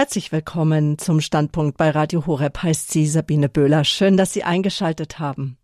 [0.00, 3.84] Herzlich willkommen zum Standpunkt bei Radio Horeb, heißt sie Sabine Böhler.
[3.84, 5.58] Schön, dass Sie eingeschaltet haben.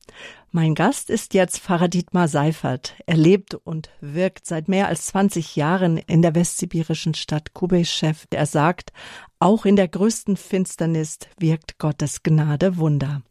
[0.51, 2.97] Mein Gast ist jetzt Pfarrer Dietmar Seifert.
[3.07, 8.13] Er lebt und wirkt seit mehr als 20 Jahren in der westsibirischen Stadt Kubeschew.
[8.29, 8.93] Er sagt,
[9.39, 13.23] auch in der größten Finsternis wirkt Gottes Gnade Wunder.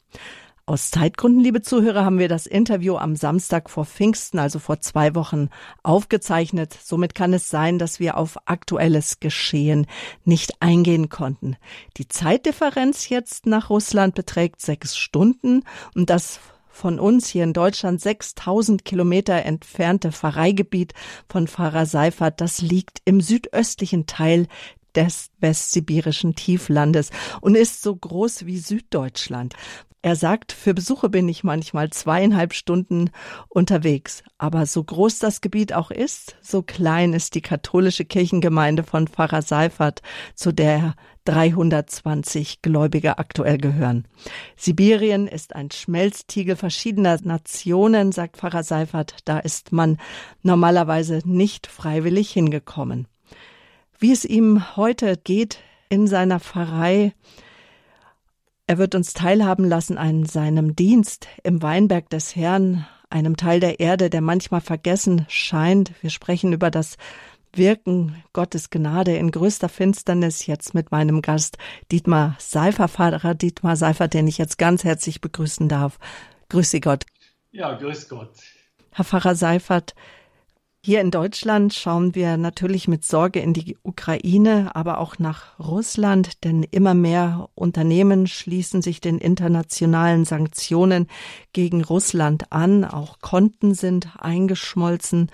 [0.68, 5.14] Aus Zeitgründen, liebe Zuhörer, haben wir das Interview am Samstag vor Pfingsten, also vor zwei
[5.14, 5.50] Wochen,
[5.84, 6.75] aufgezeichnet.
[6.84, 9.86] Somit kann es sein, dass wir auf aktuelles Geschehen
[10.23, 11.55] nicht eingehen konnten.
[11.97, 15.61] Die Zeitdifferenz jetzt nach Russland beträgt sechs Stunden
[15.93, 20.95] und das von uns hier in Deutschland 6000 Kilometer entfernte Pfarreigebiet
[21.29, 24.47] von Pfarrer Seifert, das liegt im südöstlichen Teil
[24.95, 27.11] des westsibirischen Tieflandes
[27.42, 29.54] und ist so groß wie Süddeutschland.
[30.05, 33.09] Er sagt, für Besuche bin ich manchmal zweieinhalb Stunden
[33.50, 34.23] unterwegs.
[34.38, 39.41] Aber so groß das Gebiet auch ist, so klein ist die katholische Kirchengemeinde von Pfarrer
[39.41, 40.03] Seifert,
[40.36, 44.08] zu der 320 Gläubige aktuell gehören.
[44.55, 49.16] Sibirien ist ein Schmelztiegel verschiedener Nationen, sagt Pfarrer Seifert.
[49.25, 49.97] Da ist man
[50.44, 53.08] normalerweise nicht freiwillig hingekommen.
[53.97, 55.58] Wie es ihm heute geht
[55.90, 57.16] in seiner Pfarrei,
[58.68, 63.80] er wird uns teilhaben lassen an seinem Dienst im Weinberg des Herrn, einem Teil der
[63.80, 65.92] Erde, der manchmal vergessen scheint.
[66.02, 66.98] Wir sprechen über das
[67.54, 71.58] Wirken Gottes Gnade in größter Finsternis jetzt mit meinem Gast
[71.92, 76.00] Dietmar Seifer, Pfarrer Dietmar Seifer, den ich jetzt ganz herzlich begrüßen darf.
[76.50, 77.06] Grüße Gott.
[77.52, 78.34] Ja, grüß Gott.
[78.92, 79.94] Herr Pfarrer Seifert,
[80.86, 86.44] hier in Deutschland schauen wir natürlich mit Sorge in die Ukraine, aber auch nach Russland,
[86.44, 91.08] denn immer mehr Unternehmen schließen sich den internationalen Sanktionen
[91.53, 92.86] gegen Russland an.
[92.86, 95.31] Auch Konten sind eingeschmolzen.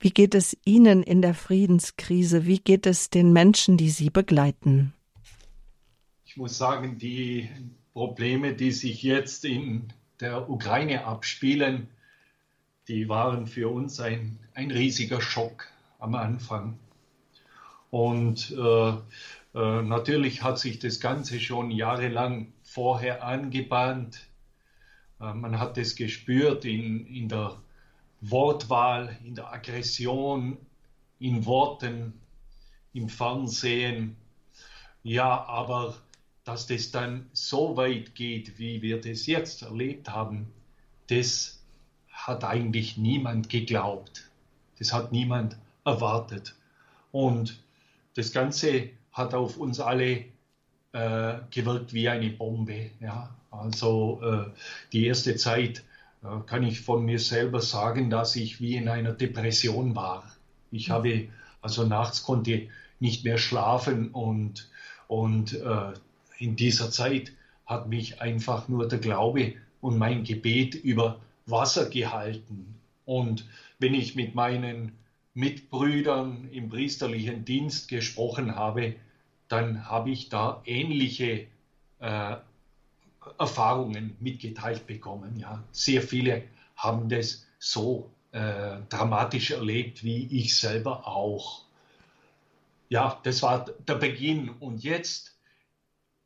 [0.00, 2.46] Wie geht es Ihnen in der Friedenskrise?
[2.46, 4.94] Wie geht es den Menschen, die Sie begleiten?
[6.24, 7.50] Ich muss sagen, die
[7.92, 11.88] Probleme, die sich jetzt in der Ukraine abspielen,
[12.88, 15.66] die waren für uns ein, ein riesiger Schock
[15.98, 16.78] am Anfang.
[17.90, 18.88] Und äh,
[19.54, 24.28] äh, natürlich hat sich das Ganze schon jahrelang vorher angebahnt.
[25.20, 27.56] Äh, man hat es gespürt in, in der
[28.20, 30.58] Wortwahl, in der Aggression,
[31.18, 32.14] in Worten,
[32.92, 34.16] im Fernsehen.
[35.02, 35.96] Ja, aber
[36.44, 40.52] dass das dann so weit geht, wie wir das jetzt erlebt haben,
[41.08, 41.63] das
[42.26, 44.30] hat eigentlich niemand geglaubt.
[44.78, 46.54] Das hat niemand erwartet.
[47.12, 47.62] Und
[48.14, 50.24] das Ganze hat auf uns alle
[50.92, 52.90] äh, gewirkt wie eine Bombe.
[53.00, 53.34] Ja?
[53.50, 54.50] Also äh,
[54.92, 55.84] die erste Zeit
[56.22, 60.24] äh, kann ich von mir selber sagen, dass ich wie in einer Depression war.
[60.70, 61.28] Ich habe
[61.60, 62.68] also nachts konnte
[63.00, 64.70] nicht mehr schlafen und,
[65.08, 65.92] und äh,
[66.38, 67.32] in dieser Zeit
[67.66, 72.74] hat mich einfach nur der Glaube und mein Gebet über Wasser gehalten.
[73.04, 73.46] Und
[73.78, 74.92] wenn ich mit meinen
[75.34, 78.94] Mitbrüdern im priesterlichen Dienst gesprochen habe,
[79.48, 81.46] dann habe ich da ähnliche
[81.98, 82.36] äh,
[83.38, 85.38] Erfahrungen mitgeteilt bekommen.
[85.38, 85.62] Ja.
[85.72, 86.44] Sehr viele
[86.76, 91.62] haben das so äh, dramatisch erlebt, wie ich selber auch.
[92.88, 94.48] Ja, das war der Beginn.
[94.48, 95.36] Und jetzt,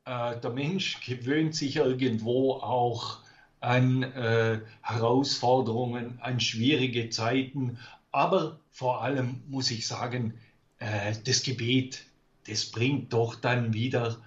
[0.05, 3.19] äh, der Mensch gewöhnt sich irgendwo auch
[3.61, 7.79] an äh, Herausforderungen, an schwierige Zeiten.
[8.13, 10.35] Aber vor allem muss ich sagen,
[10.79, 12.05] äh, das Gebet,
[12.47, 14.23] das bringt doch dann wieder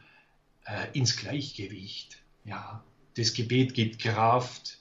[0.66, 2.18] äh, ins Gleichgewicht.
[2.44, 2.84] Ja,
[3.16, 4.80] das Gebet gibt Kraft,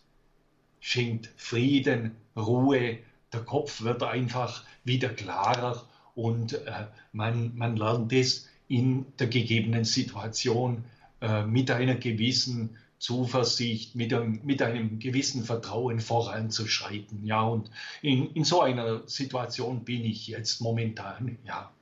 [0.80, 2.98] schenkt Frieden, Ruhe,
[3.32, 9.84] der Kopf wird einfach wieder klarer und äh, man, man lernt es in der gegebenen
[9.84, 10.84] Situation
[11.20, 17.24] äh, mit einer gewissen Zuversicht, mit einem, mit einem gewissen Vertrauen voranzuschreiten.
[17.24, 17.70] Ja, und
[18.02, 21.38] in, in so einer Situation bin ich jetzt momentan.
[21.46, 21.72] Ja,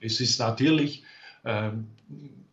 [0.00, 1.04] es ist natürlich
[1.44, 1.86] ähm,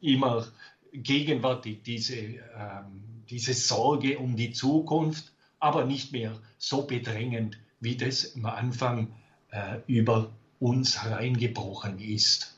[0.01, 0.47] immer
[0.93, 8.35] gegenwärtig diese, ähm, diese Sorge um die Zukunft, aber nicht mehr so bedrängend, wie das
[8.35, 9.07] am Anfang
[9.49, 10.29] äh, über
[10.59, 12.55] uns hereingebrochen ist.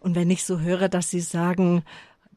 [0.00, 1.82] Und wenn ich so höre, dass Sie sagen,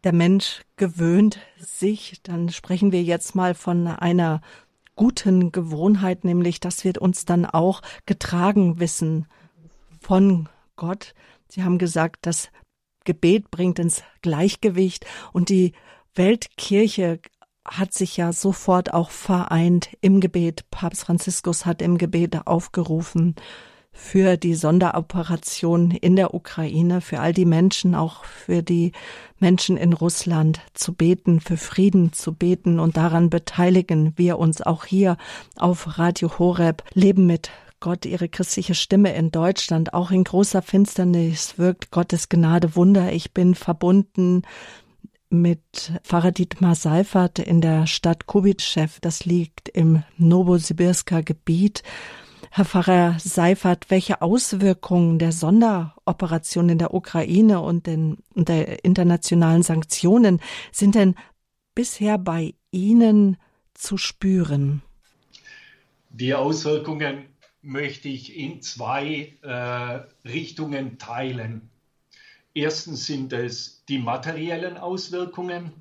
[0.04, 4.42] der Mensch gewöhnt sich, dann sprechen wir jetzt mal von einer
[4.96, 9.28] guten Gewohnheit, nämlich dass wir uns dann auch getragen wissen
[10.00, 11.14] von Gott.
[11.48, 12.50] Sie haben gesagt, das
[13.06, 15.74] Gebet bringt ins Gleichgewicht und die
[16.16, 17.20] Weltkirche
[17.66, 20.70] hat sich ja sofort auch vereint im Gebet.
[20.70, 23.36] Papst Franziskus hat im Gebet aufgerufen,
[23.94, 28.92] für die Sonderoperation in der Ukraine, für all die Menschen, auch für die
[29.40, 34.86] Menschen in Russland zu beten, für Frieden zu beten und daran beteiligen wir uns auch
[34.86, 35.18] hier
[35.58, 41.58] auf Radio Horeb, Leben mit Gott, ihre christliche Stimme in Deutschland, auch in großer Finsternis
[41.58, 43.12] wirkt Gottes Gnade Wunder.
[43.12, 44.44] Ich bin verbunden
[45.30, 48.88] mit Pfarrer Dietmar Seifert in der Stadt Kubitschew.
[49.02, 51.84] Das liegt im Novosibirsker Gebiet.
[52.56, 59.64] Herr Pfarrer Seifert, welche Auswirkungen der Sonderoperation in der Ukraine und, den, und der internationalen
[59.64, 60.40] Sanktionen
[60.72, 61.16] sind denn
[61.74, 63.38] bisher bei Ihnen
[63.74, 64.84] zu spüren?
[66.12, 67.26] Die Auswirkungen
[67.64, 71.72] möchte ich in zwei äh, Richtungen teilen.
[72.54, 75.74] Erstens sind es die materiellen Auswirkungen.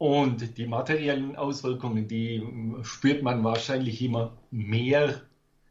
[0.00, 2.42] Und die materiellen Auswirkungen, die
[2.84, 5.20] spürt man wahrscheinlich immer mehr,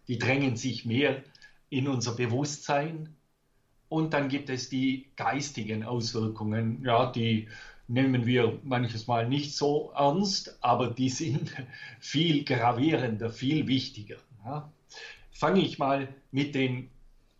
[0.07, 1.23] die drängen sich mehr
[1.71, 3.15] in unser Bewusstsein.
[3.87, 7.47] Und dann gibt es die geistigen Auswirkungen, ja, die
[7.87, 11.51] nehmen wir manches Mal nicht so ernst, aber die sind
[11.99, 14.17] viel gravierender, viel wichtiger.
[14.45, 14.71] Ja.
[15.31, 16.91] Fange ich mal mit den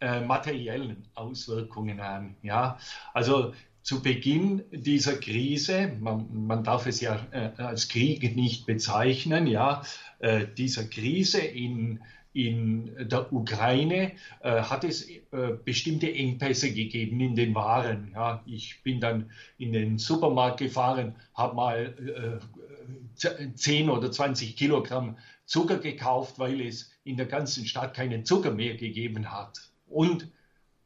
[0.02, 2.36] äh, materiellen Auswirkungen an.
[2.42, 2.80] Ja,
[3.14, 3.54] also
[3.90, 9.82] zu Beginn dieser Krise, man, man darf es ja äh, als Krieg nicht bezeichnen, ja,
[10.20, 12.00] äh, dieser Krise in,
[12.32, 15.18] in der Ukraine äh, hat es äh,
[15.66, 18.12] bestimmte Engpässe gegeben in den Waren.
[18.14, 18.44] Ja.
[18.46, 22.40] Ich bin dann in den Supermarkt gefahren, habe mal
[23.56, 28.52] 10 äh, oder 20 Kilogramm Zucker gekauft, weil es in der ganzen Stadt keinen Zucker
[28.52, 30.28] mehr gegeben hat und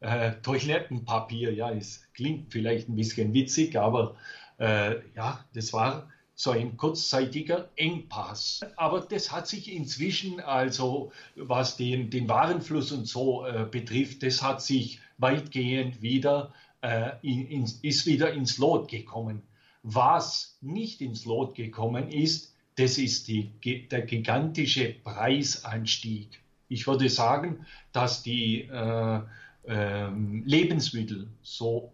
[0.03, 1.53] äh, Toilettenpapier.
[1.53, 4.15] Ja, es klingt vielleicht ein bisschen witzig, aber
[4.59, 8.61] äh, ja, das war so ein kurzzeitiger Engpass.
[8.75, 14.41] Aber das hat sich inzwischen, also was den, den Warenfluss und so äh, betrifft, das
[14.41, 19.41] hat sich weitgehend wieder, äh, in, in, ist wieder ins Lot gekommen.
[19.83, 23.51] Was nicht ins Lot gekommen ist, das ist die,
[23.89, 26.41] der gigantische Preisanstieg.
[26.67, 29.21] Ich würde sagen, dass die äh,
[29.67, 30.09] äh,
[30.45, 31.91] Lebensmittel so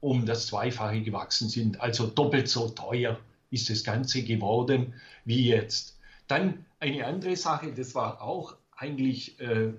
[0.00, 3.18] um das Zweifache gewachsen sind, also doppelt so teuer
[3.50, 4.94] ist das Ganze geworden
[5.24, 5.98] wie jetzt.
[6.28, 9.72] Dann eine andere Sache, das war auch eigentlich äh,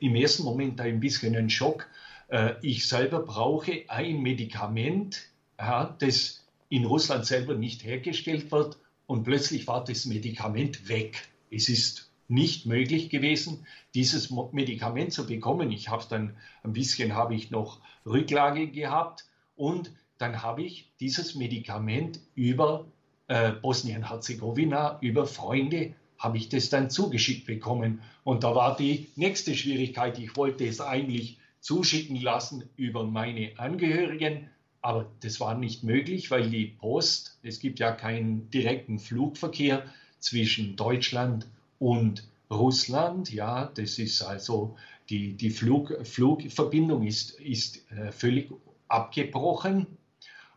[0.00, 1.86] im ersten Moment ein bisschen ein Schock.
[2.28, 5.28] Äh, ich selber brauche ein Medikament,
[5.58, 11.28] ja, das in Russland selber nicht hergestellt wird und plötzlich war das Medikament weg.
[11.50, 15.72] Es ist nicht möglich gewesen, dieses Medikament zu bekommen.
[15.72, 19.24] Ich habe dann ein bisschen habe ich noch Rücklage gehabt
[19.56, 22.86] und dann habe ich dieses Medikament über
[23.28, 28.02] äh, Bosnien-Herzegowina, über Freunde, habe ich das dann zugeschickt bekommen.
[28.24, 30.18] Und da war die nächste Schwierigkeit.
[30.18, 34.50] Ich wollte es eigentlich zuschicken lassen über meine Angehörigen,
[34.82, 39.84] aber das war nicht möglich, weil die Post, es gibt ja keinen direkten Flugverkehr
[40.18, 44.76] zwischen Deutschland und und Russland, ja, das ist also
[45.08, 48.52] die, die Flug, Flugverbindung ist, ist äh, völlig
[48.88, 49.86] abgebrochen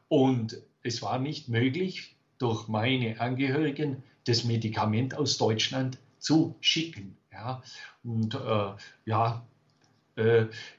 [0.09, 7.15] und es war nicht möglich, durch meine Angehörigen das Medikament aus Deutschland zu schicken.
[7.31, 7.63] Ja.
[8.03, 8.71] Und äh,
[9.05, 9.45] ja,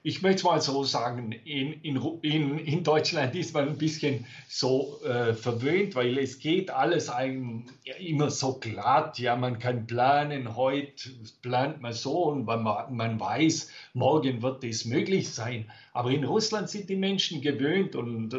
[0.05, 5.35] ich möchte mal so sagen, in, in, in, Deutschland ist man ein bisschen so äh,
[5.35, 7.67] verwöhnt, weil es geht alles einem
[7.99, 9.19] immer so glatt.
[9.19, 11.11] Ja, man kann planen, heute
[11.43, 15.69] plant man so und man, man weiß, morgen wird das möglich sein.
[15.93, 18.39] Aber in Russland sind die Menschen gewöhnt und äh,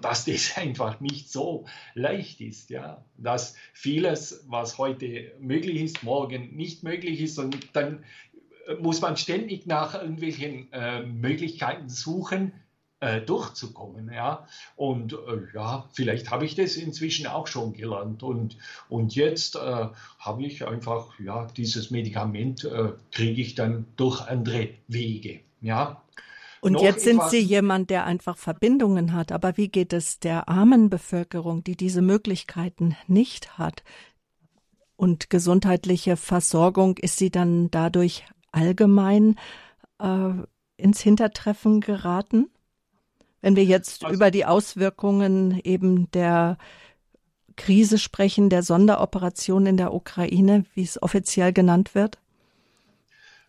[0.00, 2.70] dass das einfach nicht so leicht ist.
[2.70, 8.04] Ja, dass vieles, was heute möglich ist, morgen nicht möglich ist und dann
[8.80, 12.52] muss man ständig nach irgendwelchen äh, Möglichkeiten suchen,
[13.00, 14.10] äh, durchzukommen.
[14.12, 14.46] Ja?
[14.74, 15.16] Und äh,
[15.54, 18.22] ja, vielleicht habe ich das inzwischen auch schon gelernt.
[18.22, 18.56] Und,
[18.88, 24.70] und jetzt äh, habe ich einfach, ja, dieses Medikament äh, kriege ich dann durch andere
[24.88, 25.40] Wege.
[25.60, 26.02] Ja?
[26.60, 29.30] Und Noch jetzt sind Sie jemand, der einfach Verbindungen hat.
[29.30, 33.84] Aber wie geht es der armen Bevölkerung, die diese Möglichkeiten nicht hat?
[34.96, 38.24] Und gesundheitliche Versorgung, ist sie dann dadurch
[38.56, 39.36] allgemein
[40.00, 40.30] äh,
[40.76, 42.50] ins Hintertreffen geraten?
[43.40, 46.58] Wenn wir jetzt also, über die Auswirkungen eben der
[47.56, 52.18] Krise sprechen, der Sonderoperation in der Ukraine, wie es offiziell genannt wird?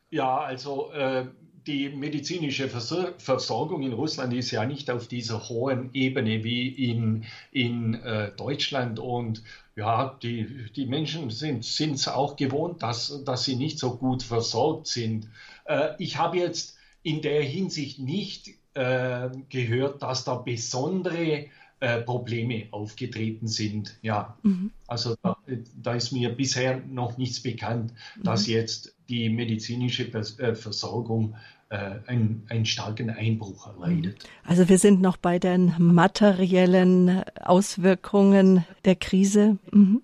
[0.09, 1.25] Ja, also äh,
[1.67, 7.93] die medizinische Versorgung in Russland ist ja nicht auf dieser hohen Ebene wie in, in
[7.95, 8.99] äh, Deutschland.
[8.99, 9.43] Und
[9.75, 14.87] ja, die, die Menschen sind es auch gewohnt, dass, dass sie nicht so gut versorgt
[14.87, 15.29] sind.
[15.65, 21.47] Äh, ich habe jetzt in der Hinsicht nicht äh, gehört, dass da besondere
[21.79, 23.97] äh, Probleme aufgetreten sind.
[24.01, 24.71] Ja, mhm.
[24.87, 25.37] also da,
[25.75, 27.93] da, ist mir bisher noch nichts bekannt,
[28.23, 28.53] dass mhm.
[28.53, 31.35] jetzt die medizinische äh, Versorgung
[31.69, 34.23] einen, einen starken Einbruch erleidet.
[34.45, 39.57] Also wir sind noch bei den materiellen Auswirkungen der Krise.
[39.71, 40.01] Mhm.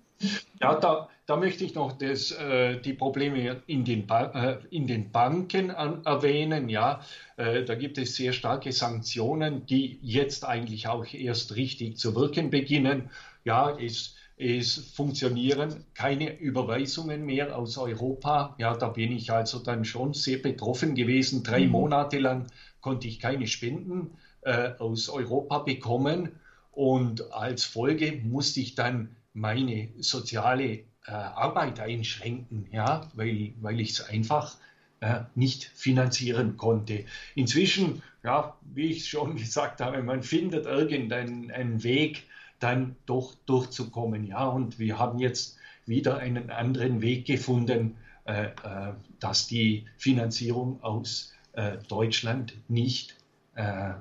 [0.60, 5.10] Ja, da, da möchte ich noch das, äh, die Probleme in den, äh, in den
[5.10, 6.68] Banken an, erwähnen.
[6.68, 7.00] Ja,
[7.36, 12.50] äh, da gibt es sehr starke Sanktionen, die jetzt eigentlich auch erst richtig zu wirken
[12.50, 13.10] beginnen.
[13.44, 18.54] Ja, es, es funktionieren keine Überweisungen mehr aus Europa.
[18.58, 21.44] Ja, da bin ich also dann schon sehr betroffen gewesen.
[21.44, 21.70] Drei mhm.
[21.70, 22.46] Monate lang
[22.80, 24.10] konnte ich keine Spenden
[24.42, 26.32] äh, aus Europa bekommen.
[26.72, 33.90] Und als Folge musste ich dann meine soziale äh, Arbeit einschränken, ja, weil, weil ich
[33.90, 34.56] es einfach
[35.00, 37.04] äh, nicht finanzieren konnte.
[37.36, 42.24] Inzwischen, ja, wie ich schon gesagt habe, man findet irgendeinen Weg,
[42.64, 44.26] dann doch durchzukommen.
[44.26, 50.82] Ja, und wir haben jetzt wieder einen anderen Weg gefunden, äh, äh, dass die Finanzierung
[50.82, 53.16] aus äh, Deutschland nicht
[53.54, 53.92] äh,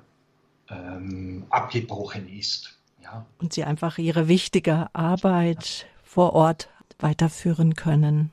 [0.70, 2.79] ähm, abgebrochen ist.
[3.03, 3.25] Ja.
[3.39, 8.32] Und Sie einfach Ihre wichtige Arbeit vor Ort weiterführen können?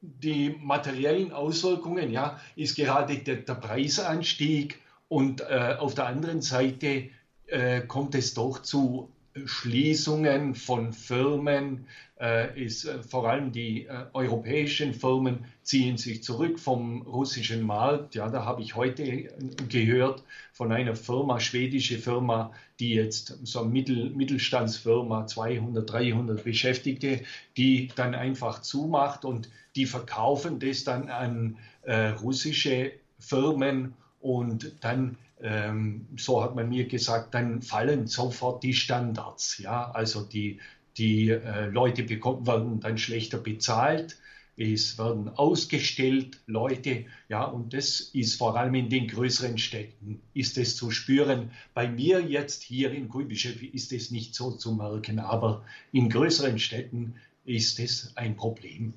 [0.00, 7.08] Die materiellen Auswirkungen, ja, ist gerade der, der Preisanstieg und äh, auf der anderen Seite
[7.46, 9.10] äh, kommt es doch zu
[9.46, 11.86] Schließungen von Firmen,
[12.20, 18.14] äh, ist äh, vor allem die äh, europäischen Firmen ziehen sich zurück vom russischen Markt.
[18.14, 19.28] Ja, da habe ich heute äh,
[19.68, 20.22] gehört
[20.52, 27.22] von einer Firma, schwedische Firma, die jetzt so eine Mittel, Mittelstandsfirma, 200, 300 Beschäftigte,
[27.56, 35.16] die dann einfach zumacht und die verkaufen das dann an äh, russische Firmen und dann
[35.42, 39.58] ähm, so hat man mir gesagt, dann fallen sofort die Standards.
[39.58, 40.60] Ja, also die,
[40.96, 44.16] die äh, Leute bekommen, werden dann schlechter bezahlt.
[44.56, 50.58] Es werden ausgestellt Leute, ja, und das ist vor allem in den größeren Städten, ist
[50.58, 51.50] es zu spüren.
[51.72, 56.58] Bei mir jetzt hier in Kuibyschew ist es nicht so zu merken, aber in größeren
[56.58, 58.92] Städten ist es ein Problem.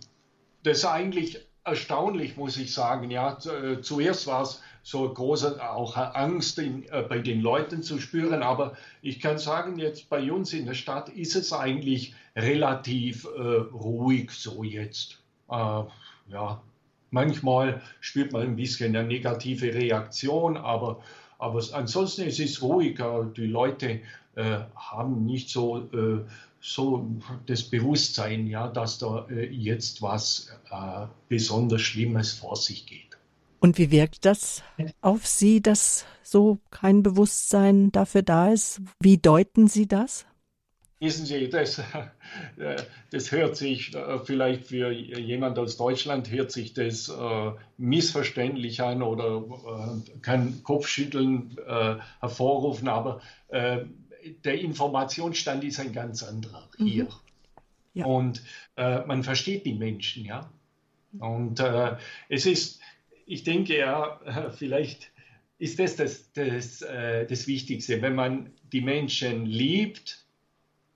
[0.63, 3.09] Das ist eigentlich erstaunlich, muss ich sagen.
[3.09, 7.99] Ja, äh, zuerst war es so große auch Angst in, äh, bei den Leuten zu
[7.99, 8.43] spüren.
[8.43, 13.39] Aber ich kann sagen, jetzt bei uns in der Stadt ist es eigentlich relativ äh,
[13.39, 15.23] ruhig so jetzt.
[15.49, 15.83] Äh,
[16.27, 16.61] ja,
[17.09, 21.01] manchmal spürt man ein bisschen eine negative Reaktion, aber,
[21.39, 23.01] aber ansonsten ist es ruhig.
[23.35, 24.01] Die Leute
[24.35, 26.23] äh, haben nicht so, äh,
[26.61, 27.09] so
[27.47, 30.51] das Bewusstsein, ja, dass da äh, jetzt was
[31.27, 33.04] besonders Schlimmes vor sich geht.
[33.65, 34.61] Und wie wirkt das
[35.01, 38.79] auf Sie, dass so kein Bewusstsein dafür da ist?
[38.99, 40.27] Wie deuten Sie das?
[40.99, 41.79] Wissen Sie, das,
[42.59, 42.75] äh,
[43.09, 49.01] das hört sich äh, vielleicht für jemand aus Deutschland hört sich das äh, missverständlich an
[49.01, 49.43] oder
[50.21, 51.57] kann Kopfschütteln
[52.19, 56.85] hervorrufen, aber der Informationsstand ist ein ganz anderer mhm.
[56.85, 57.05] hier.
[57.05, 57.09] Mhm.
[57.95, 58.05] Ja.
[58.05, 58.43] Und
[58.77, 60.51] man versteht die Menschen, ja.
[61.17, 61.63] Und
[62.29, 62.81] es ist
[63.25, 65.11] ich denke ja, vielleicht
[65.57, 68.01] ist das das, das, äh, das Wichtigste.
[68.01, 70.25] Wenn man die Menschen liebt,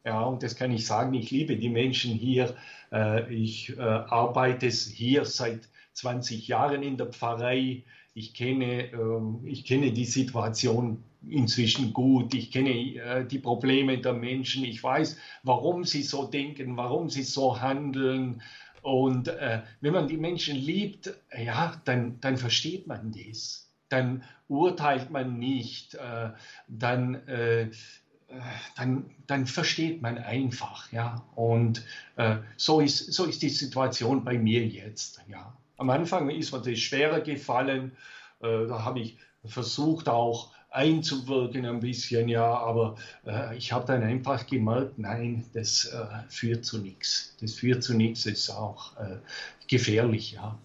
[0.06, 2.56] ja, und das kann ich sagen, ich liebe die Menschen hier.
[2.92, 7.84] Äh, ich äh, arbeite hier seit 20 Jahren in der Pfarrei.
[8.14, 12.34] Ich kenne, ähm, ich kenne die Situation inzwischen gut.
[12.34, 14.64] Ich kenne äh, die Probleme der Menschen.
[14.64, 18.42] Ich weiß, warum sie so denken, warum sie so handeln.
[18.82, 23.70] Und äh, wenn man die Menschen liebt, ja, dann, dann versteht man das.
[23.90, 25.96] Dann urteilt man nicht.
[25.96, 26.32] Äh,
[26.68, 27.72] dann, äh,
[28.76, 30.92] dann, dann versteht man einfach.
[30.92, 31.26] Ja.
[31.36, 31.84] Und
[32.16, 35.22] äh, so, ist, so ist die Situation bei mir jetzt.
[35.28, 35.54] Ja.
[35.78, 37.94] Am Anfang ist mir das schwerer gefallen.
[38.42, 42.96] Äh, da habe ich versucht auch einzuwirken ein bisschen, ja, aber
[43.26, 47.36] äh, ich habe dann einfach gemerkt, nein, das äh, führt zu nichts.
[47.42, 49.18] Das führt zu nichts, ist auch äh,
[49.68, 50.58] gefährlich, ja.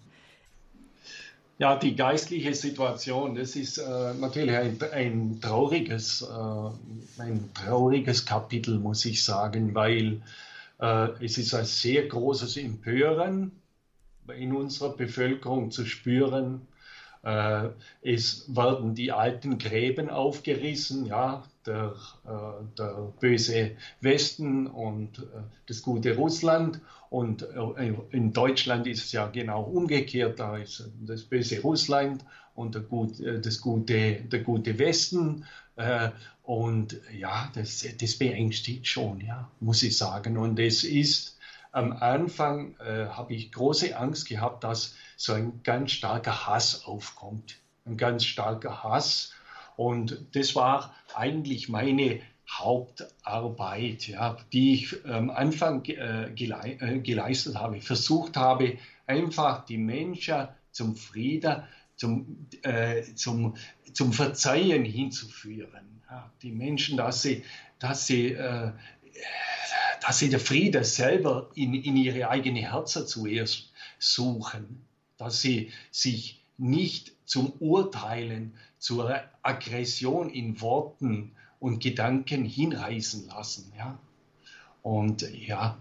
[1.59, 8.81] Ja, die geistliche Situation, das ist äh, natürlich ein, ein trauriges, äh, ein trauriges Kapitel,
[8.81, 10.21] muss ich sagen, weil
[10.81, 13.53] äh, es ist ein sehr großes Empören
[14.37, 16.67] in unserer Bevölkerung zu spüren,
[17.25, 17.71] Äh,
[18.03, 21.95] es werden die alten Gräben aufgerissen, ja, der,
[22.27, 26.81] äh, der böse Westen und äh, das gute Russland.
[27.09, 32.75] Und äh, in Deutschland ist es ja genau umgekehrt, da ist das böse Russland und
[32.75, 35.47] der, gut, äh, das gute, der gute Westen.
[35.77, 36.11] Äh,
[36.43, 40.37] und ja, das, das beängstigt schon, ja, muss ich sagen.
[40.37, 41.39] Und es ist
[41.73, 47.59] am Anfang habe ich große Angst gehabt, dass so ein ganz starker Hass aufkommt.
[47.85, 49.33] Ein ganz starker Hass.
[49.77, 57.57] Und das war eigentlich meine Hauptarbeit, ja, die ich am Anfang äh, gelei äh, geleistet
[57.57, 57.81] habe.
[57.81, 61.63] Versucht habe, einfach die Menschen zum Frieden,
[61.97, 63.57] zum, äh, zum,
[63.93, 66.03] zum Verzeihen hinzuführen.
[66.11, 67.45] Ja, die Menschen, dass sie,
[67.79, 68.73] dass sie äh,
[70.07, 74.85] dass sie der Friede selber in, in ihre eigene Herzen zuerst suchen,
[75.17, 83.73] dass sie sich nicht zum Urteilen, zur Aggression in Worten und Gedanken hinreißen lassen.
[83.77, 83.99] Ja?
[84.83, 85.79] Und ja,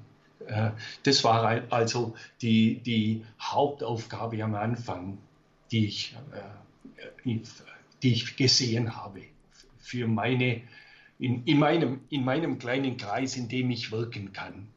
[0.47, 0.71] äh,
[1.03, 5.17] das war also die, die Hauptaufgabe am Anfang,
[5.71, 6.15] die ich,
[7.25, 7.39] äh,
[8.01, 9.21] die ich gesehen habe
[9.79, 10.61] für meine
[11.19, 14.67] in, in, meinem, in meinem kleinen Kreis, in dem ich wirken kann.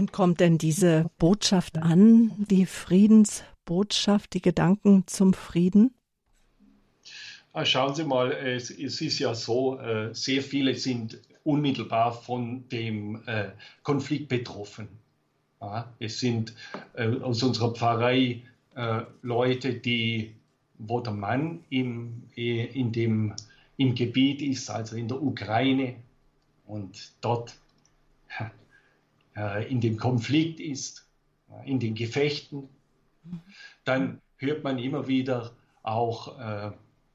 [0.00, 5.94] Und kommt denn diese Botschaft an, die Friedensbotschaft, die Gedanken zum Frieden?
[7.52, 12.66] Ah, schauen Sie mal, es, es ist ja so, äh, sehr viele sind unmittelbar von
[12.70, 13.50] dem äh,
[13.82, 14.88] Konflikt betroffen.
[15.98, 16.54] es sind
[16.94, 18.42] äh, aus unserer Pfarrei
[19.20, 20.34] Leute, die,
[20.78, 23.34] wo der Mann im, in dem
[23.76, 25.96] im Gebiet ist, also in der Ukraine
[26.66, 27.54] und dort
[29.68, 31.06] in dem Konflikt ist,
[31.64, 32.68] in den Gefechten,
[33.84, 36.70] dann hört man immer wieder auch äh,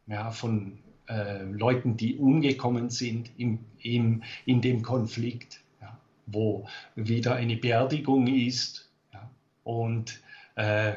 [0.07, 7.35] ja, von äh, Leuten, die umgekommen sind im, im, in dem Konflikt, ja, wo wieder
[7.35, 8.89] eine Beerdigung ist.
[9.13, 9.29] Ja,
[9.63, 10.21] und
[10.55, 10.93] äh,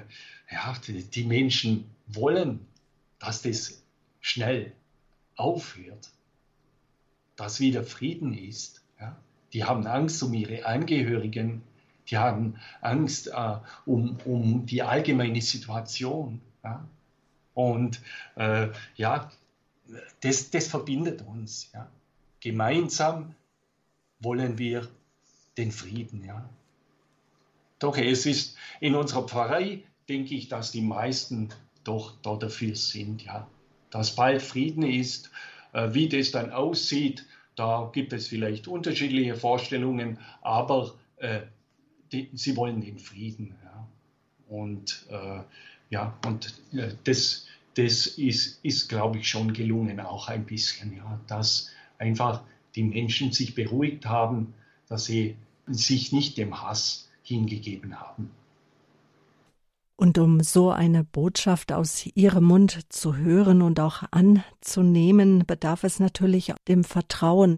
[0.51, 2.61] ja, die, die Menschen wollen,
[3.19, 3.83] dass das
[4.21, 4.73] schnell
[5.37, 6.11] aufhört,
[7.37, 8.78] dass wieder Frieden ist.
[9.53, 11.63] Die haben Angst um ihre Angehörigen,
[12.09, 13.57] die haben Angst äh,
[13.87, 16.41] um, um die allgemeine Situation.
[16.65, 16.87] Ja?
[17.55, 18.01] Und
[18.37, 19.31] äh, ja,
[20.21, 21.71] das, das verbindet uns.
[21.73, 21.91] Ja?
[22.41, 23.35] Gemeinsam
[24.21, 24.89] wollen wir
[25.57, 26.25] den Frieden.
[26.25, 26.49] Ja?
[27.79, 31.51] Doch es ist in unserer Pfarrei, denke ich, dass die meisten
[31.85, 33.25] doch da dafür sind.
[33.25, 33.49] Ja?
[33.91, 35.31] dass bald Frieden ist.
[35.73, 37.27] Äh, wie das dann aussieht,
[37.59, 41.41] da gibt es vielleicht unterschiedliche Vorstellungen, aber äh,
[42.13, 43.55] die, sie wollen den Frieden.
[43.65, 43.89] Ja.
[44.49, 45.41] Und äh,
[45.91, 51.21] ja, und äh, das, das ist, ist glaube ich, schon gelungen, auch ein bisschen, ja,
[51.27, 52.43] dass einfach
[52.75, 54.55] die Menschen sich beruhigt haben,
[54.89, 58.31] dass sie sich nicht dem Hass hingegeben haben.
[60.01, 65.99] Und um so eine Botschaft aus ihrem Mund zu hören und auch anzunehmen, bedarf es
[65.99, 67.57] natürlich dem Vertrauen.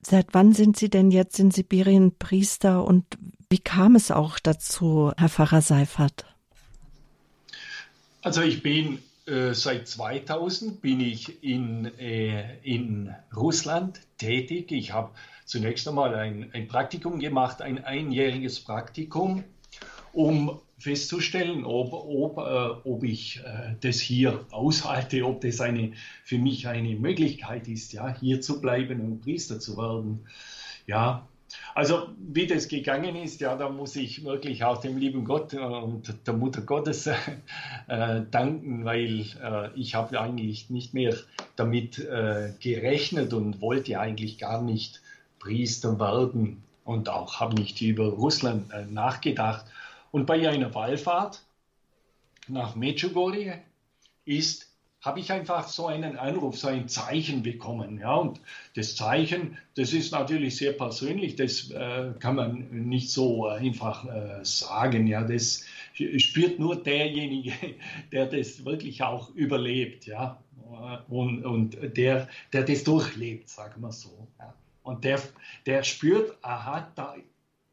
[0.00, 3.04] Seit wann sind Sie denn jetzt in Sibirien Priester und
[3.50, 6.24] wie kam es auch dazu, Herr Pfarrer Seifert?
[8.22, 14.70] Also ich bin äh, seit 2000 bin ich in, äh, in Russland tätig.
[14.70, 15.10] Ich habe
[15.44, 19.42] zunächst einmal ein, ein Praktikum gemacht, ein einjähriges Praktikum,
[20.12, 25.92] um festzustellen, ob, ob, äh, ob ich äh, das hier aushalte, ob das eine,
[26.24, 30.26] für mich eine Möglichkeit ist, ja, hier zu bleiben und Priester zu werden.
[30.86, 31.26] Ja,
[31.74, 36.14] also wie das gegangen ist, ja, da muss ich wirklich auch dem lieben Gott und
[36.26, 37.06] der Mutter Gottes
[37.88, 41.14] äh, danken, weil äh, ich habe eigentlich nicht mehr
[41.56, 45.00] damit äh, gerechnet und wollte eigentlich gar nicht
[45.38, 49.66] Priester werden und auch habe nicht über Russland äh, nachgedacht.
[50.16, 51.44] Und bei einer Wallfahrt
[52.48, 53.60] nach Medjugorje
[54.24, 58.00] ist, habe ich einfach so einen Anruf, so ein Zeichen bekommen.
[58.00, 58.40] Ja, und
[58.74, 64.42] das Zeichen, das ist natürlich sehr persönlich, das äh, kann man nicht so einfach äh,
[64.42, 65.06] sagen.
[65.06, 67.52] Ja, das spürt nur derjenige,
[68.10, 70.06] der das wirklich auch überlebt.
[70.06, 70.42] Ja,
[71.10, 74.26] und, und der, der das durchlebt, sagen wir so.
[74.38, 74.54] Ja.
[74.82, 75.20] Und der,
[75.66, 77.16] der spürt, aha, da,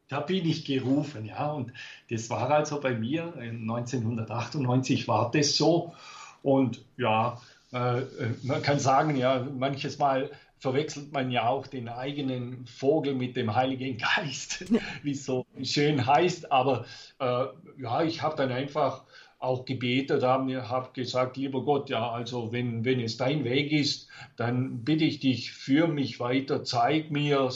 [0.08, 1.50] da bin ich gerufen, ja.
[1.50, 1.72] Und
[2.10, 5.94] das war also bei mir, 1998 war das so.
[6.42, 7.40] Und ja,
[7.72, 8.02] äh,
[8.42, 13.54] man kann sagen, ja, manches Mal verwechselt man ja auch den eigenen Vogel mit dem
[13.54, 14.64] Heiligen Geist,
[15.02, 16.52] wie es so schön heißt.
[16.52, 16.86] Aber
[17.18, 17.46] äh,
[17.78, 19.04] ja, ich habe dann einfach
[19.38, 24.08] auch gebetet, habe hab gesagt, lieber Gott, ja, also wenn, wenn es dein Weg ist,
[24.36, 27.50] dann bitte ich dich, führ mich weiter, zeig mir,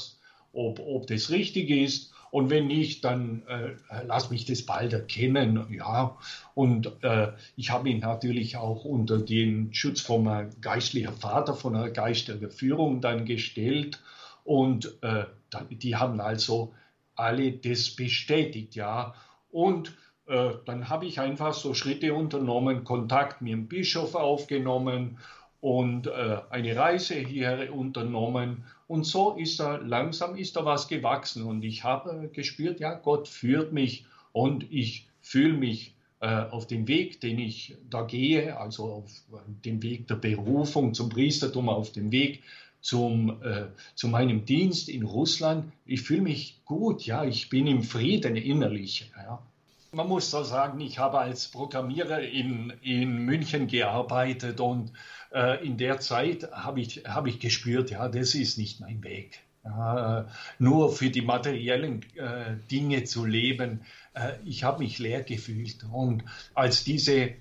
[0.53, 2.13] ob, ob das richtig ist.
[2.31, 3.75] Und wenn nicht, dann äh,
[4.07, 5.67] lass mich das bald erkennen.
[5.73, 6.17] Ja,
[6.55, 10.29] und äh, ich habe ihn natürlich auch unter den Schutz vom
[10.61, 14.03] geistlichen Vater, von einer geistlichen Führung dann gestellt.
[14.45, 15.25] Und äh,
[15.71, 16.75] die haben also
[17.15, 19.15] alle das bestätigt, ja.
[19.51, 25.19] Und äh, dann habe ich einfach so Schritte unternommen, Kontakt mit dem Bischof aufgenommen
[25.61, 28.65] und äh, eine Reise hierher unternommen.
[28.87, 31.43] Und so ist da langsam ist da was gewachsen.
[31.43, 36.89] Und ich habe gespürt, ja, Gott führt mich und ich fühle mich äh, auf dem
[36.89, 39.25] Weg, den ich da gehe, also auf
[39.65, 42.43] dem Weg der Berufung zum Priestertum, auf dem Weg
[42.81, 45.73] zum, äh, zu meinem Dienst in Russland.
[45.85, 49.11] Ich fühle mich gut, ja, ich bin im Frieden innerlich.
[49.17, 49.43] Ja.
[49.91, 54.93] Man muss so sagen, ich habe als Programmierer in, in München gearbeitet und
[55.33, 59.41] äh, in der Zeit habe ich, hab ich gespürt, ja, das ist nicht mein Weg.
[59.65, 60.27] Ja,
[60.59, 63.83] nur für die materiellen äh, Dinge zu leben.
[64.15, 65.85] Äh, ich habe mich leer gefühlt.
[65.91, 66.25] Und
[66.55, 67.35] als diese,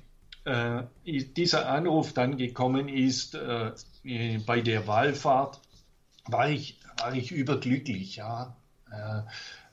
[0.43, 3.71] äh, dieser Anruf dann gekommen ist äh,
[4.45, 5.61] bei der Wallfahrt,
[6.25, 8.17] war ich, war ich überglücklich.
[8.17, 8.55] Ja.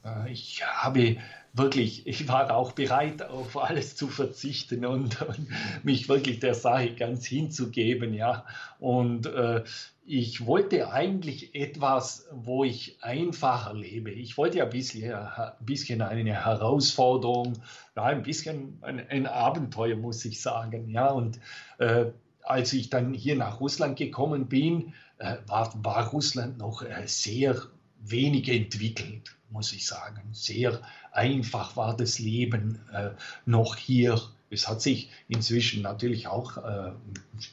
[0.04, 1.16] Äh, ich habe
[1.52, 5.48] wirklich, ich war auch bereit, auf alles zu verzichten und, und
[5.84, 8.44] mich wirklich der Sache ganz hinzugeben, ja.
[8.80, 9.62] Und äh,
[10.06, 14.10] ich wollte eigentlich etwas, wo ich einfacher lebe.
[14.10, 17.54] Ich wollte ja ein bisschen, ein bisschen eine Herausforderung,
[17.96, 21.08] ja, ein bisschen ein, ein Abenteuer, muss ich sagen, ja.
[21.08, 21.38] Und
[21.78, 22.06] äh,
[22.42, 27.56] als ich dann hier nach Russland gekommen bin, äh, war, war Russland noch äh, sehr
[28.04, 30.22] wenig entwickelt, muss ich sagen.
[30.32, 30.80] Sehr
[31.12, 33.10] einfach war das Leben äh,
[33.46, 34.20] noch hier.
[34.50, 36.92] Es hat sich inzwischen natürlich auch äh,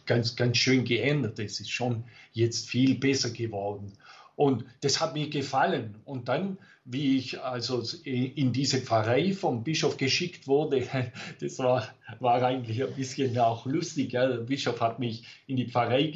[0.06, 1.40] ganz, ganz schön geändert.
[1.40, 3.94] Es ist schon jetzt viel besser geworden.
[4.42, 5.98] Und das hat mir gefallen.
[6.04, 10.82] Und dann, wie ich also in diese Pfarrei vom Bischof geschickt wurde,
[11.40, 11.88] das war,
[12.20, 14.14] war eigentlich ein bisschen auch lustig.
[14.14, 14.26] Ja.
[14.28, 16.12] Der Bischof hat mich in die Pfarrei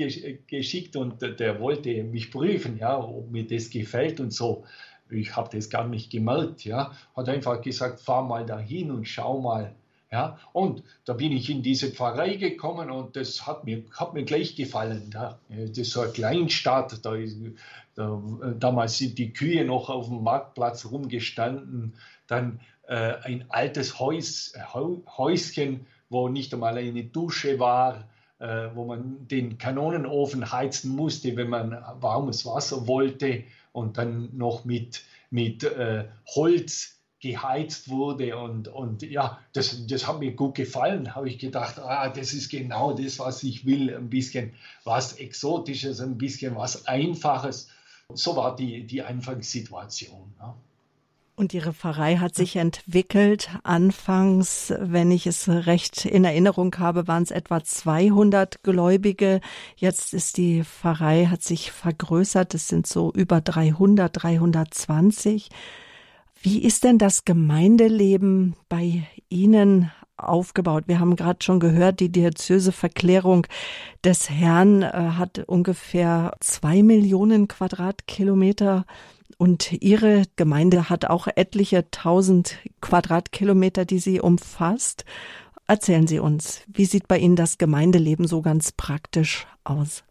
[0.47, 4.65] geschickt und der wollte mich prüfen, ja, ob mir das gefällt und so
[5.11, 9.39] ich habe das gar nicht gemerkt, ja, hat einfach gesagt, fahr mal dahin und schau
[9.39, 9.75] mal.
[10.11, 14.23] Ja, und da bin ich in diese Pfarrei gekommen und das hat mir, hat mir
[14.23, 15.09] gleich gefallen.
[15.13, 15.39] Ja.
[15.49, 17.15] Das ist so eine Kleinstadt, da,
[17.95, 18.21] da,
[18.59, 21.95] damals sind die Kühe noch auf dem Marktplatz rumgestanden,
[22.27, 28.07] dann äh, ein altes Haus, Häuschen, wo nicht einmal eine Dusche war,
[28.39, 34.65] äh, wo man den Kanonenofen heizen musste, wenn man warmes Wasser wollte und dann noch
[34.65, 41.15] mit, mit äh, Holz geheizt wurde und, und ja, das, das hat mir gut gefallen.
[41.15, 43.95] Habe ich gedacht, ah, das ist genau das, was ich will.
[43.95, 47.69] Ein bisschen was Exotisches, ein bisschen was Einfaches.
[48.13, 50.33] So war die, die Anfangssituation.
[50.39, 50.55] Ja.
[51.37, 53.49] Und Ihre Pfarrei hat sich entwickelt.
[53.63, 59.41] Anfangs, wenn ich es recht in Erinnerung habe, waren es etwa 200 Gläubige.
[59.75, 62.53] Jetzt ist die Pfarrei, hat sich vergrößert.
[62.53, 65.49] Es sind so über 300, 320.
[66.45, 70.83] Wie ist denn das Gemeindeleben bei Ihnen aufgebaut?
[70.85, 73.47] Wir haben gerade schon gehört, die Diözeseverklärung
[74.03, 78.85] des Herrn äh, hat ungefähr zwei Millionen Quadratkilometer
[79.39, 85.03] und Ihre Gemeinde hat auch etliche tausend Quadratkilometer, die sie umfasst.
[85.65, 90.03] Erzählen Sie uns, wie sieht bei Ihnen das Gemeindeleben so ganz praktisch aus?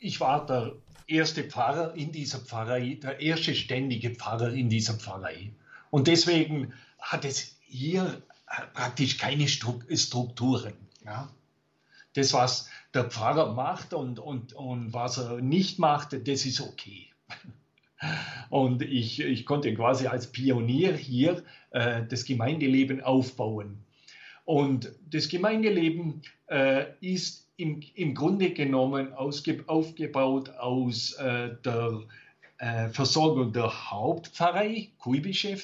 [0.00, 0.72] Ich war der
[1.12, 5.52] erste Pfarrer in dieser Pfarrei, der erste ständige Pfarrer in dieser Pfarrei.
[5.90, 8.22] Und deswegen hat es hier
[8.74, 10.74] praktisch keine Strukturen.
[11.04, 11.30] Ja?
[12.14, 17.08] Das, was der Pfarrer macht und, und, und was er nicht macht, das ist okay.
[18.50, 23.84] Und ich, ich konnte quasi als Pionier hier äh, das Gemeindeleben aufbauen.
[24.44, 32.02] Und das Gemeindeleben äh, ist im, im Grunde genommen ausge, aufgebaut aus äh, der
[32.58, 35.60] äh, Versorgung der Hauptpfarrei, Kuibischew,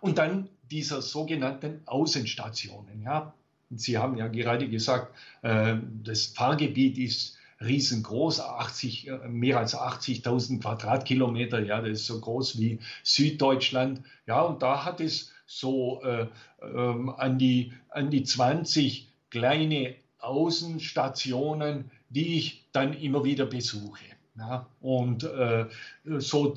[0.00, 3.02] und dann dieser sogenannten Außenstationen.
[3.02, 3.34] Ja.
[3.70, 10.60] Sie haben ja gerade gesagt, äh, das Pfarrgebiet ist riesengroß, 80, äh, mehr als 80.000
[10.60, 14.02] Quadratkilometer, ja, das ist so groß wie Süddeutschland.
[14.26, 16.26] Ja, und da hat es so äh,
[16.62, 24.04] ähm, an, die, an die 20 kleine Außenstationen, die ich dann immer wieder besuche.
[24.38, 25.66] Ja, und äh,
[26.04, 26.56] so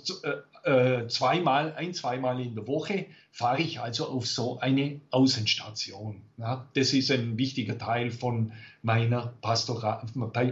[0.63, 6.21] äh, zweimal, ein, zweimal in der Woche fahre ich also auf so eine Außenstation.
[6.37, 8.51] Ja, das ist ein wichtiger Teil von
[8.83, 10.05] meiner Pastora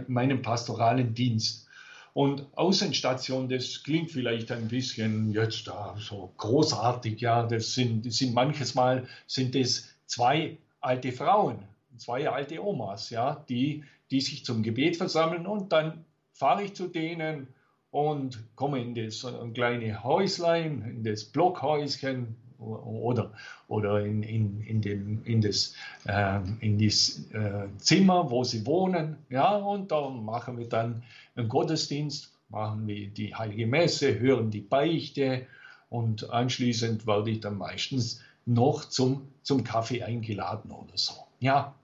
[0.08, 1.68] meinem pastoralen Dienst.
[2.12, 8.16] Und Außenstation, das klingt vielleicht ein bisschen jetzt uh, so großartig, ja, das sind, das
[8.16, 11.62] sind manches Mal sind es zwei alte Frauen,
[11.96, 16.88] zwei alte Omas, ja, die, die sich zum Gebet versammeln und dann fahre ich zu
[16.88, 17.48] denen
[17.90, 23.32] und komme in das kleine Häuslein, in das Blockhäuschen oder,
[23.68, 25.74] oder in, in, in, den, in das,
[26.04, 29.16] äh, in das äh, Zimmer, wo sie wohnen.
[29.30, 31.02] Ja, und da machen wir dann
[31.34, 35.46] einen Gottesdienst, machen wir die Heilige Messe, hören die Beichte
[35.88, 41.14] und anschließend werde ich dann meistens noch zum, zum Kaffee eingeladen oder so.
[41.40, 41.74] Ja,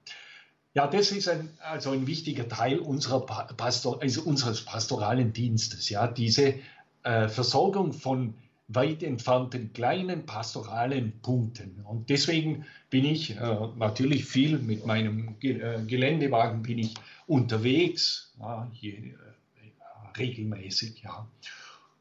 [0.75, 6.07] ja, das ist ein, also ein wichtiger Teil unserer Pastor, also unseres pastoralen Dienstes, ja,
[6.07, 6.57] diese
[7.03, 8.35] äh, Versorgung von
[8.69, 11.81] weit entfernten kleinen pastoralen Punkten.
[11.85, 16.95] Und deswegen bin ich äh, natürlich viel mit meinem Ge äh, Geländewagen bin ich
[17.27, 21.27] unterwegs, ja, hier, äh, regelmäßig, ja.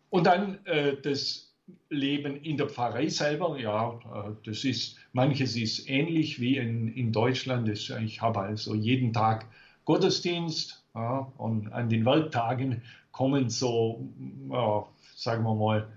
[0.09, 1.44] Und dann äh, das
[1.89, 7.11] Leben in der Pfarrei selber, ja, äh, das ist, manches ist ähnlich wie in, in
[7.11, 7.67] Deutschland.
[7.69, 9.47] Ich habe also jeden Tag
[9.85, 14.09] Gottesdienst ja, und an den Werktagen kommen so,
[14.51, 15.87] ja, sagen wir mal,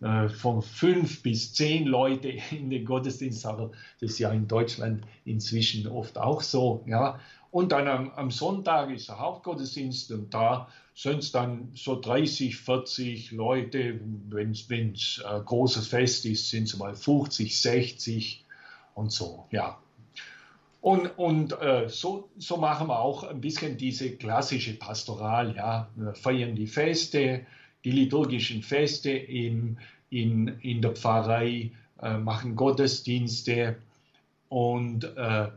[0.00, 5.04] äh, von fünf bis zehn Leute in den Gottesdienst, aber das ist ja in Deutschland
[5.24, 6.84] inzwischen oft auch so.
[6.86, 7.18] Ja.
[7.50, 12.56] Und dann am, am Sonntag ist der Hauptgottesdienst und da sind es dann so 30,
[12.56, 14.00] 40 Leute.
[14.28, 18.44] Wenn es ein äh, großes Fest ist, sind es mal 50, 60
[18.94, 19.78] und so, ja.
[20.80, 25.88] Und, und äh, so, so machen wir auch ein bisschen diese klassische Pastoral, ja.
[25.96, 27.46] Wir feiern die Feste,
[27.84, 29.78] die liturgischen Feste in,
[30.10, 33.76] in, in der Pfarrei, äh, machen Gottesdienste
[34.48, 35.48] und äh,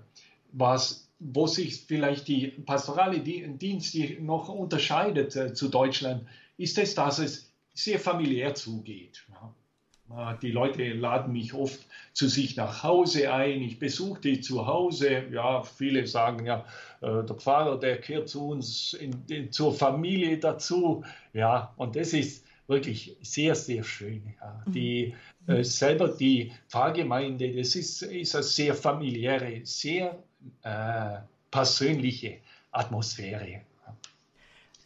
[0.54, 6.26] was wo sich vielleicht die pastorale Dienst noch unterscheidet äh, zu Deutschland,
[6.58, 9.24] ist es, dass es sehr familiär zugeht.
[9.30, 9.54] Ja.
[10.42, 11.80] Die Leute laden mich oft
[12.12, 15.24] zu sich nach Hause ein, ich besuche die zu Hause.
[15.32, 16.66] Ja, viele sagen ja,
[17.00, 21.06] äh, der Pfarrer, der kehrt zu uns in, in, zur Familie dazu.
[21.34, 24.34] Ja, und das ist wirklich sehr, sehr schön.
[24.42, 24.64] Ja.
[24.66, 24.72] Mhm.
[24.74, 25.16] Die,
[25.48, 30.22] äh, selber die Pfarrgemeinde, das ist, ist eine sehr familiäre, sehr
[30.64, 32.40] äh, persönliche
[32.72, 33.62] Atmosphäre.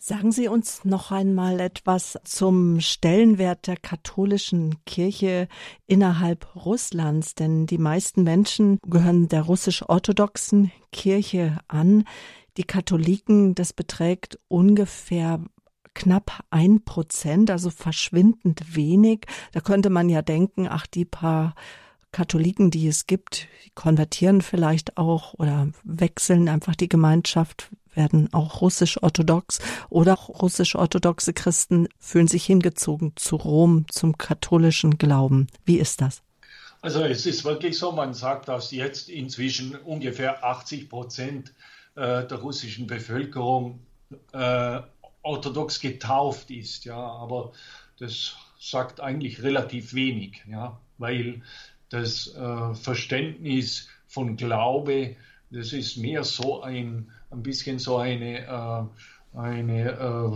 [0.08, 5.48] Sagen Sie uns noch einmal etwas zum Stellenwert der katholischen Kirche
[5.88, 12.04] innerhalb Russlands, denn die meisten Menschen gehören der russisch-orthodoxen Kirche an.
[12.58, 15.40] Die Katholiken, das beträgt ungefähr
[15.96, 19.26] knapp ein Prozent, also verschwindend wenig.
[19.54, 21.56] Da könnte man ja denken, ach, die paar
[22.16, 29.60] Katholiken, die es gibt, konvertieren vielleicht auch oder wechseln einfach die Gemeinschaft, werden auch russisch-orthodox
[29.90, 35.48] oder russisch-orthodoxe Christen fühlen sich hingezogen zu Rom, zum katholischen Glauben.
[35.66, 36.22] Wie ist das?
[36.82, 41.50] Also es ist wirklich so, man sagt, dass jetzt inzwischen ungefähr 80 Prozent
[41.96, 43.80] äh, der russischen Bevölkerung
[44.32, 44.80] äh,
[45.22, 47.52] orthodox getauft ist, ja, aber
[48.00, 51.42] das sagt eigentlich relativ wenig, ja, weil
[51.90, 55.16] das äh, Verständnis von Glaube,
[55.52, 60.32] das ist mehr so ein, ein bisschen so eine, äh, eine äh,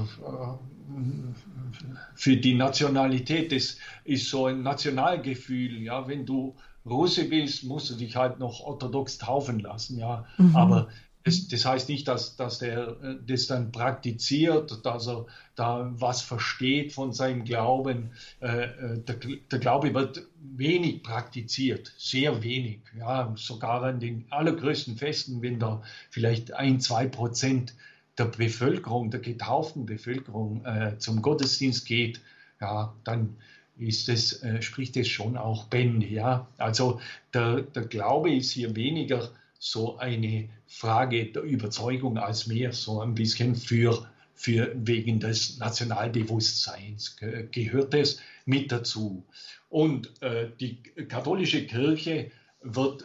[2.15, 7.95] für die Nationalität, das ist so ein Nationalgefühl, ja, wenn du Russe bist, musst du
[7.95, 10.55] dich halt noch orthodox taufen lassen, ja, mhm.
[10.55, 10.89] aber
[11.23, 16.21] das, das, heißt nicht, dass, dass der äh, das dann praktiziert, dass er da was
[16.21, 18.11] versteht von seinem Glauben.
[18.39, 19.15] Äh, äh, der,
[19.51, 22.79] der, Glaube wird wenig praktiziert, sehr wenig.
[22.97, 27.73] Ja, sogar an den allergrößten Festen, wenn da vielleicht ein, zwei Prozent
[28.17, 32.21] der Bevölkerung, der getauften Bevölkerung äh, zum Gottesdienst geht,
[32.61, 33.35] ja, dann
[33.77, 36.07] ist es, äh, spricht es schon auch Bände.
[36.07, 36.47] Ja?
[36.57, 36.99] Also
[37.33, 39.29] der, der Glaube ist hier weniger
[39.59, 47.17] so eine Frage der Überzeugung als mehr so ein bisschen für, für wegen des Nationalbewusstseins
[47.51, 49.25] gehört es mit dazu.
[49.69, 53.03] Und äh, die katholische Kirche wird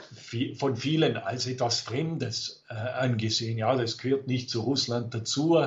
[0.56, 3.58] von vielen als etwas Fremdes äh, angesehen.
[3.58, 5.60] Ja, das gehört nicht zu Russland dazu.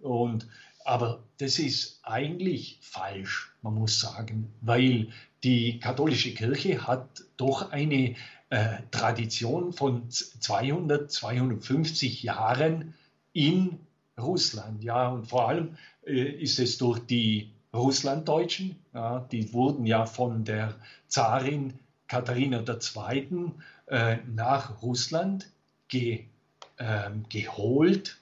[0.00, 0.46] Und,
[0.84, 5.08] aber das ist eigentlich falsch, man muss sagen, weil
[5.44, 8.16] die katholische Kirche hat doch eine
[8.50, 12.94] äh, Tradition von 200, 250 Jahren
[13.32, 13.78] in
[14.18, 14.82] Russland.
[14.82, 20.44] Ja, und vor allem äh, ist es durch die Russlanddeutschen, ja, die wurden ja von
[20.44, 20.74] der
[21.06, 21.74] Zarin
[22.06, 23.52] Katharina II.
[23.86, 25.50] Äh, nach Russland
[25.88, 26.24] ge,
[26.76, 28.18] äh, geholt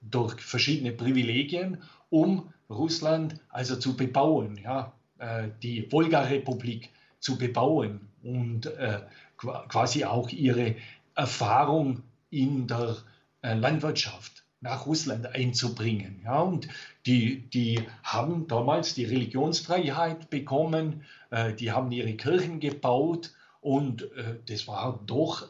[0.00, 8.66] durch verschiedene Privilegien, um Russland also zu bebauen, ja, äh, die Wolga-Republik zu bebauen und
[8.66, 9.00] äh,
[9.40, 10.76] quasi auch ihre
[11.14, 12.96] Erfahrung in der
[13.42, 16.20] äh, Landwirtschaft nach Russland einzubringen.
[16.24, 16.68] Ja, und
[17.06, 24.36] die, die haben damals die Religionsfreiheit bekommen, äh, die haben ihre Kirchen gebaut und äh,
[24.46, 25.48] das war doch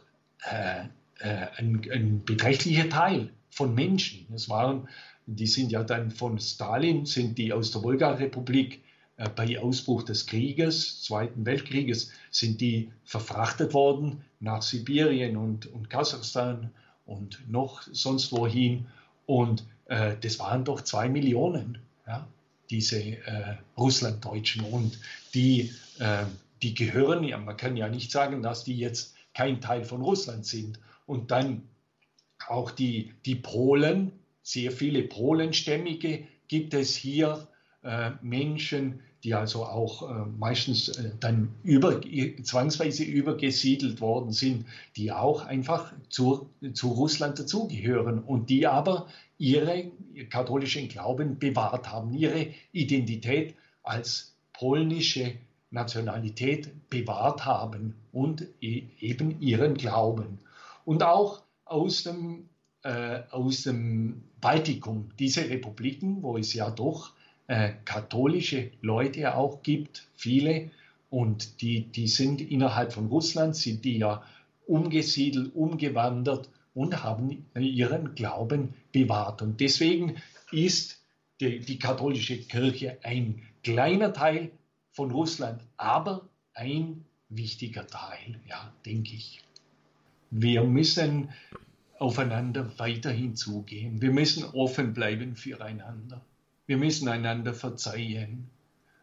[0.49, 0.85] äh,
[1.19, 4.27] äh ein, ein, beträchtlicher Teil von Menschen.
[4.33, 4.89] Es waren,
[5.27, 8.83] die sind ja dann von Stalin, sind die aus der Wolga-Republik
[9.29, 16.71] bei Ausbruch des Krieges, Zweiten Weltkrieges, sind die verfrachtet worden nach Sibirien und, und Kasachstan
[17.05, 18.87] und noch sonst wohin.
[19.27, 22.27] Und äh, das waren doch zwei Millionen, ja,
[22.71, 24.65] diese äh, Russlanddeutschen.
[24.65, 24.99] Und
[25.35, 26.25] die, äh,
[26.63, 30.47] die gehören, ja, man kann ja nicht sagen, dass die jetzt kein Teil von Russland
[30.47, 30.81] sind.
[31.07, 31.69] Und dann
[32.49, 37.47] auch die, die Polen, sehr viele Polenstämmige gibt es hier,
[37.83, 42.01] äh, Menschen, die also auch äh, meistens äh, dann über,
[42.43, 49.91] zwangsweise übergesiedelt worden sind, die auch einfach zu, zu Russland dazugehören und die aber ihre
[50.29, 55.35] katholischen Glauben bewahrt haben, ihre Identität als polnische
[55.71, 60.41] Nationalität bewahrt haben und e, eben ihren Glauben.
[60.85, 62.49] Und auch aus dem,
[62.83, 67.13] äh, aus dem Baltikum, diese Republiken, wo es ja doch
[67.51, 70.71] äh, katholische Leute auch gibt, viele,
[71.11, 74.23] und die, die sind innerhalb von Russland, sind die ja
[74.69, 79.43] umgesiedelt, umgewandert und haben ihren Glauben bewahrt.
[79.43, 80.15] Und deswegen
[80.53, 81.03] ist
[81.41, 84.53] die, die katholische Kirche ein kleiner Teil
[84.93, 89.43] von Russland, aber ein wichtiger Teil, ja, denke ich.
[90.31, 91.31] Wir müssen
[91.99, 94.01] aufeinander weiterhin zugehen.
[94.01, 96.25] Wir müssen offen bleiben füreinander.
[96.71, 98.49] Wir müssen einander verzeihen.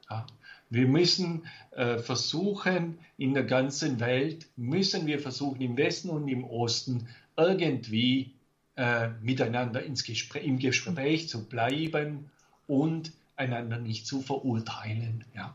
[0.09, 0.25] Ja.
[0.69, 6.45] Wir müssen äh, versuchen, in der ganzen Welt, müssen wir versuchen, im Westen und im
[6.45, 8.31] Osten irgendwie
[8.77, 12.31] äh, miteinander ins Gespräch, im Gespräch zu bleiben
[12.67, 15.25] und einander nicht zu verurteilen.
[15.35, 15.53] Ja.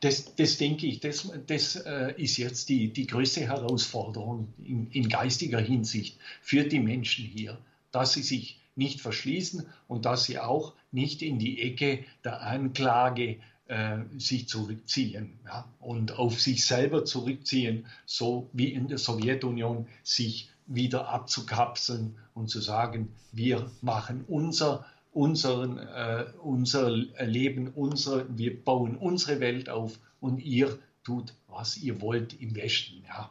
[0.00, 5.08] Das, das denke ich, das, das äh, ist jetzt die, die größte Herausforderung in, in
[5.08, 7.56] geistiger Hinsicht für die Menschen hier,
[7.92, 13.38] dass sie sich nicht verschließen und dass sie auch nicht in die Ecke der Anklage
[13.66, 20.50] äh, sich zurückziehen ja, und auf sich selber zurückziehen, so wie in der Sowjetunion sich
[20.66, 28.96] wieder abzukapseln und zu sagen, wir machen unser, unseren, äh, unser Leben, unser, wir bauen
[28.96, 33.04] unsere Welt auf und ihr tut, was ihr wollt im Westen.
[33.06, 33.30] Ja.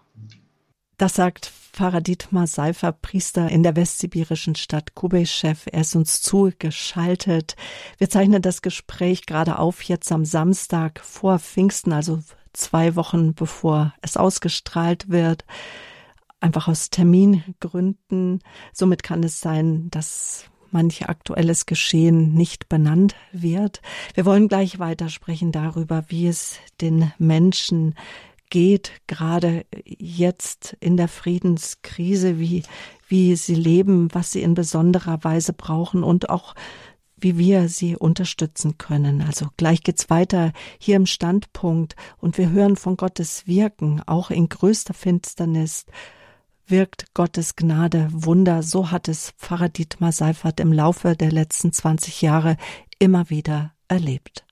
[1.00, 5.56] Das sagt Pfarrer Dietmar Seifer, Priester in der westsibirischen Stadt Kubeschew.
[5.72, 7.56] Er ist uns zugeschaltet.
[7.98, 12.20] Wir zeichnen das Gespräch gerade auf, jetzt am Samstag vor Pfingsten, also
[12.52, 15.46] zwei Wochen bevor es ausgestrahlt wird.
[16.42, 18.42] Einfach aus Termingründen.
[18.74, 23.82] Somit kann es sein, dass manch aktuelles Geschehen nicht benannt wird.
[24.16, 27.96] Wir wollen gleich weitersprechen darüber, wie es den Menschen
[28.50, 32.64] geht, gerade jetzt in der Friedenskrise, wie,
[33.08, 36.56] wie sie leben, was sie in besonderer Weise brauchen und auch
[37.22, 39.22] wie wir sie unterstützen können.
[39.22, 44.50] Also gleich geht's weiter hier im Standpunkt und wir hören von Gottes Wirken, auch in
[44.50, 45.86] größter Finsternis
[46.68, 48.64] wirkt Gottes Gnade Wunder.
[48.64, 52.58] So hat es Pfarrer Dietmar Seifert im Laufe der letzten 20 Jahre
[53.00, 54.46] immer wieder erlebt.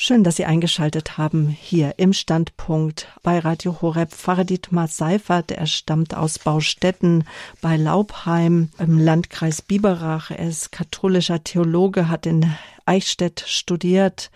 [0.00, 4.12] Schön, dass Sie eingeschaltet haben hier im Standpunkt bei Radio Horeb.
[4.12, 7.24] Pfarrer Dietmar Seifert, er stammt aus Baustetten
[7.60, 10.30] bei Laubheim im Landkreis Biberach.
[10.30, 12.46] Er ist katholischer Theologe, hat in
[12.86, 14.30] Eichstätt studiert,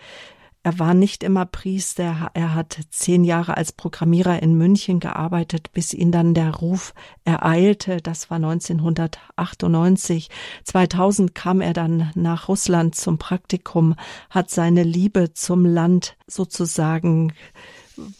[0.65, 2.31] er war nicht immer Priester.
[2.33, 6.93] Er hat zehn Jahre als Programmierer in München gearbeitet, bis ihn dann der Ruf
[7.25, 7.97] ereilte.
[7.97, 10.29] Das war 1998.
[10.63, 13.95] 2000 kam er dann nach Russland zum Praktikum,
[14.29, 17.33] hat seine Liebe zum Land sozusagen,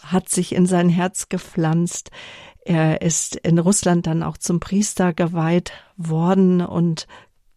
[0.02, 2.12] hat sich in sein Herz gepflanzt.
[2.66, 7.08] Er ist in Russland dann auch zum Priester geweiht worden und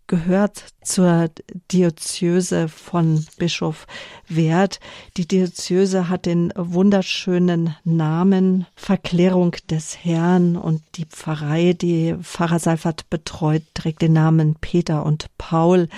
[0.07, 1.31] gehört zur
[1.73, 3.87] Diözese von Bischof
[4.29, 4.79] Wert.
[5.17, 13.11] Die Diözese hat den wunderschönen Namen Verklärung des Herrn und die Pfarrei, die Pfarrer Seifert
[13.11, 15.89] betreut, trägt den Namen Peter und Paul.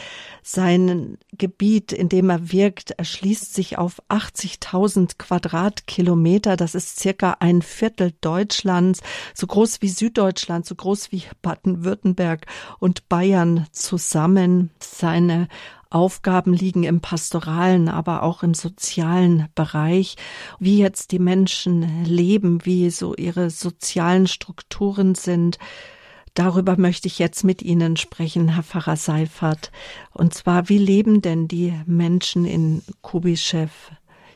[0.42, 6.56] Sein Gebiet, in dem er wirkt, erschließt sich auf 80.000 Quadratkilometer.
[6.56, 9.00] Das ist circa ein Viertel Deutschlands,
[9.34, 12.46] so groß wie Süddeutschland, so groß wie Baden-Württemberg
[12.78, 13.66] und Bayern
[13.98, 14.70] zusammen.
[14.80, 15.48] Seine
[15.90, 20.16] Aufgaben liegen im pastoralen, aber auch im sozialen Bereich,
[20.58, 25.58] wie jetzt die Menschen leben, wie so ihre sozialen Strukturen sind.
[26.34, 29.72] Darüber möchte ich jetzt mit Ihnen sprechen, Herr Pfarrer Seifert.
[30.12, 33.68] Und zwar, wie leben denn die Menschen in Kubischew?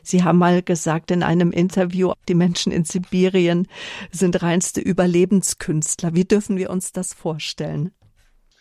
[0.01, 3.67] Sie haben mal gesagt in einem Interview, die Menschen in Sibirien
[4.11, 6.13] sind reinste Überlebenskünstler.
[6.13, 7.91] Wie dürfen wir uns das vorstellen?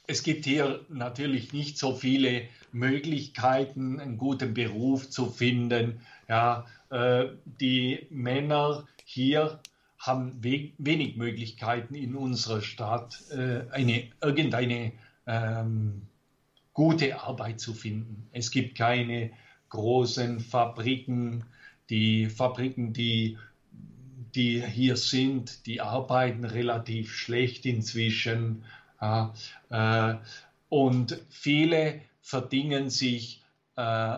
[0.06, 6.00] Es gibt hier natürlich nicht so viele Möglichkeiten, einen guten Beruf zu finden.
[6.28, 7.26] Ja, äh,
[7.60, 9.60] die Männer hier
[9.98, 14.92] haben we wenig Möglichkeiten in unserer Stadt, äh, eine, irgendeine
[15.26, 16.02] ähm,
[16.72, 18.28] gute Arbeit zu finden.
[18.32, 19.30] Es gibt keine
[19.68, 21.44] großen Fabriken.
[21.90, 23.38] Die Fabriken, die,
[24.34, 28.64] die hier sind, die arbeiten relativ schlecht inzwischen.
[29.02, 29.34] Ja,
[29.68, 30.14] äh,
[30.68, 33.42] und viele verdingen sich
[33.76, 34.16] äh,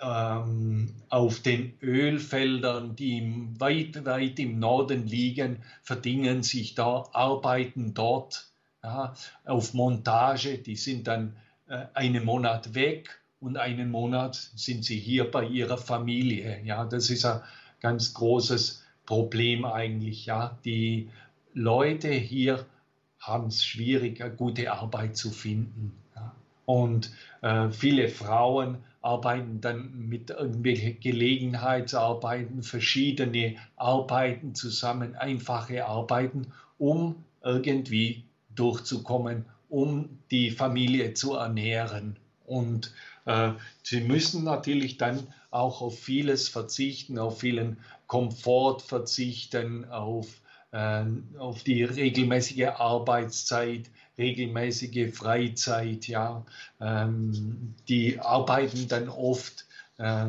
[0.00, 8.48] ähm, auf den Ölfeldern, die weit, weit im Norden liegen, verdingen sich da, arbeiten dort
[8.84, 9.14] ja,
[9.44, 10.58] auf Montage.
[10.58, 11.34] Die sind dann
[11.66, 16.60] äh, einen Monat weg und einen Monat sind sie hier bei ihrer Familie.
[16.64, 17.40] Ja, das ist ein
[17.80, 20.26] ganz großes Problem eigentlich.
[20.26, 21.08] Ja, die
[21.54, 22.66] Leute hier
[23.28, 25.92] haben es schwierig, eine gute Arbeit zu finden.
[26.16, 26.34] Ja.
[26.64, 27.10] Und
[27.42, 36.48] äh, viele Frauen arbeiten dann mit irgendwelchen Gelegenheitsarbeiten, verschiedene Arbeiten zusammen, einfache Arbeiten,
[36.78, 38.24] um irgendwie
[38.54, 42.16] durchzukommen, um die Familie zu ernähren.
[42.44, 42.92] Und
[43.24, 43.52] äh,
[43.82, 50.40] sie müssen natürlich dann auch auf vieles verzichten, auf vielen Komfort verzichten, auf,
[50.70, 56.44] auf die regelmäßige Arbeitszeit, regelmäßige Freizeit, ja.
[56.80, 59.66] Ähm, die arbeiten dann oft
[59.98, 60.26] äh,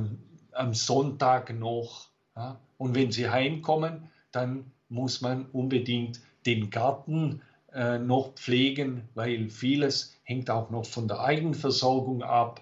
[0.53, 2.07] am Sonntag noch.
[2.35, 2.59] Ja?
[2.77, 7.41] Und wenn sie heimkommen, dann muss man unbedingt den Garten
[7.73, 12.61] äh, noch pflegen, weil vieles hängt auch noch von der Eigenversorgung ab.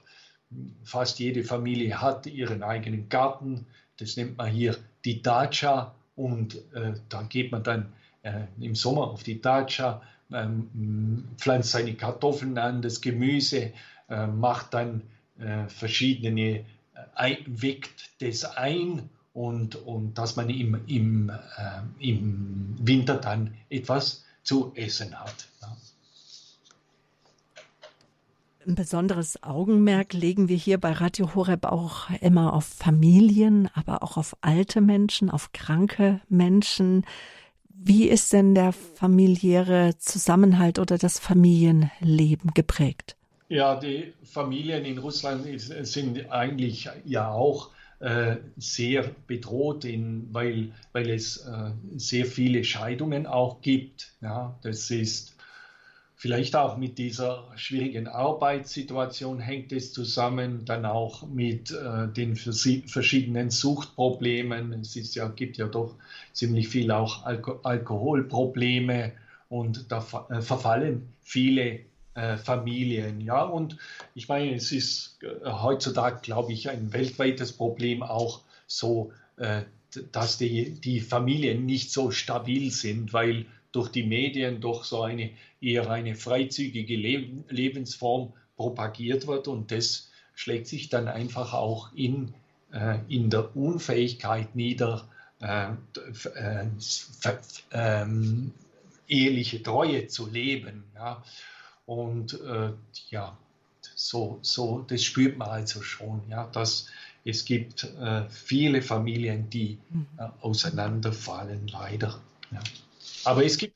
[0.84, 3.66] Fast jede Familie hat ihren eigenen Garten.
[3.98, 7.94] Das nennt man hier die Dacia und äh, da geht man dann
[8.24, 10.02] äh, im Sommer auf die Dacia
[10.34, 13.72] ähm, pflanzt seine Kartoffeln an, das Gemüse,
[14.10, 15.04] äh, macht dann
[15.40, 16.66] äh, verschiedene,
[17.16, 24.26] äh, weckt das ein und, und dass man im, im, äh, im Winter dann etwas
[24.44, 25.48] zu essen hat.
[25.62, 25.78] Ja.
[28.68, 34.18] Ein besonderes Augenmerk legen wir hier bei Radio Horeb auch immer auf Familien, aber auch
[34.18, 37.06] auf alte Menschen, auf kranke Menschen.
[37.70, 43.16] Wie ist denn der familiäre Zusammenhalt oder das Familienleben geprägt?
[43.48, 47.70] Ja, die Familien in Russland sind eigentlich ja auch
[48.02, 54.12] äh, sehr bedroht, in, weil, weil es äh, sehr viele Scheidungen auch gibt.
[54.20, 55.37] Ja, das ist
[56.20, 63.52] Vielleicht auch mit dieser schwierigen Arbeitssituation hängt es zusammen, dann auch mit äh, den verschiedenen
[63.52, 64.74] Suchtproblemen.
[64.82, 65.94] Es ist ja, gibt ja doch
[66.34, 69.12] ziemlich viel auch Alko Alkoholprobleme
[69.48, 71.82] und da äh, verfallen viele
[72.16, 73.22] äh, Familien.
[73.22, 73.78] Ja, und
[74.16, 79.62] ich meine, es ist äh, heutzutage, glaube ich, ein weltweites Problem auch so, äh,
[80.12, 83.46] dass die, die Familien nicht so stabil sind, weil
[83.78, 85.30] durch die Medien doch so eine
[85.62, 92.34] eher eine freizügige Lebensform propagiert wird und das schlägt sich dann einfach auch in,
[92.74, 95.08] äh, in der Unfähigkeit nieder,
[95.42, 95.68] äh,
[96.34, 96.66] äh,
[97.72, 98.52] ähm,
[99.08, 100.84] eheliche Treue zu leben.
[100.96, 101.24] Ja.
[101.86, 102.72] Und äh,
[103.12, 103.38] ja,
[103.94, 106.88] so, so, das spürt man also schon, ja, dass
[107.26, 110.08] es gibt äh, viele Familien, die mhm.
[110.18, 112.20] äh, auseinanderfallen, leider.
[112.50, 112.60] Ja.
[113.28, 113.76] Aber es gibt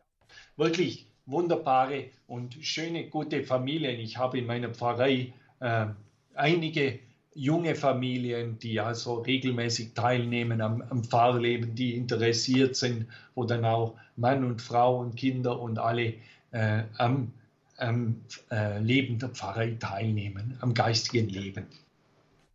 [0.55, 3.99] wirklich wunderbare und schöne, gute Familien.
[3.99, 5.87] Ich habe in meiner Pfarrei äh,
[6.35, 6.99] einige
[7.33, 13.95] junge Familien, die also regelmäßig teilnehmen am, am Pfarrleben, die interessiert sind, wo dann auch
[14.15, 16.13] Mann und Frau und Kinder und alle
[16.51, 17.33] äh, am,
[17.77, 18.21] am
[18.51, 21.65] äh, Leben der Pfarrei teilnehmen, am geistigen Leben.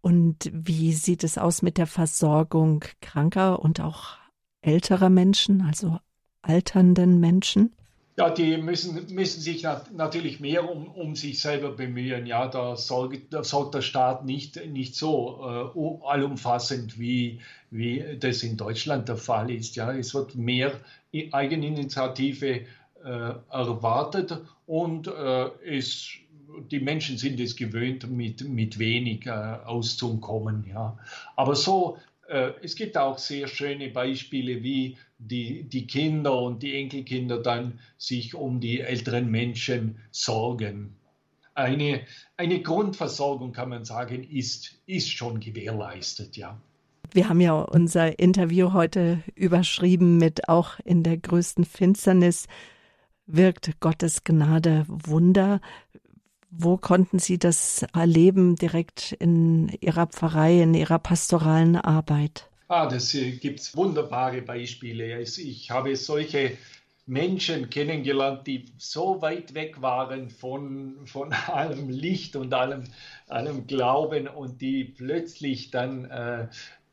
[0.01, 4.17] Und wie sieht es aus mit der Versorgung kranker und auch
[4.63, 5.99] älterer Menschen, also
[6.49, 7.73] alternden Menschen?
[8.19, 12.25] Ja, die müssen, müssen sich natürlich mehr um, um sich selber bemühen.
[12.25, 17.41] Ja, da sorgt, da sorgt der Staat nicht, nicht so äh, allumfassend, wie,
[17.71, 19.77] wie das in Deutschland der Fall ist.
[19.77, 20.81] Ja, es wird mehr
[21.33, 22.63] Eigeninitiative
[23.05, 26.09] äh, erwartet und äh, es,
[26.71, 30.65] die Menschen sind es gewöhnt, mit, mit wenig äh, auszukommen.
[30.67, 30.99] Ja.
[31.37, 31.99] Aber so
[32.63, 38.35] es gibt auch sehr schöne Beispiele, wie die, die Kinder und die Enkelkinder dann sich
[38.35, 40.97] um die älteren Menschen sorgen.
[41.55, 42.03] Eine,
[42.37, 46.61] eine Grundversorgung, kann man sagen, ist, ist schon gewährleistet, ja.
[47.13, 52.47] Wir haben ja unser Interview heute überschrieben mit auch in der größten Finsternis
[53.27, 55.61] wirkt Gottes Gnade Wunder.
[56.59, 62.49] Wo konnten Sie das erleben direkt in Ihrer Pfarrei, in Ihrer pastoralen Arbeit?
[62.69, 65.21] Ah, das äh, gibt es wunderbare Beispiele.
[65.21, 66.57] Ich habe solche
[67.05, 72.85] Menschen kennengelernt, die so weit weg waren von, von allem Licht und allem,
[73.29, 76.49] allem Glauben und die plötzlich dann äh,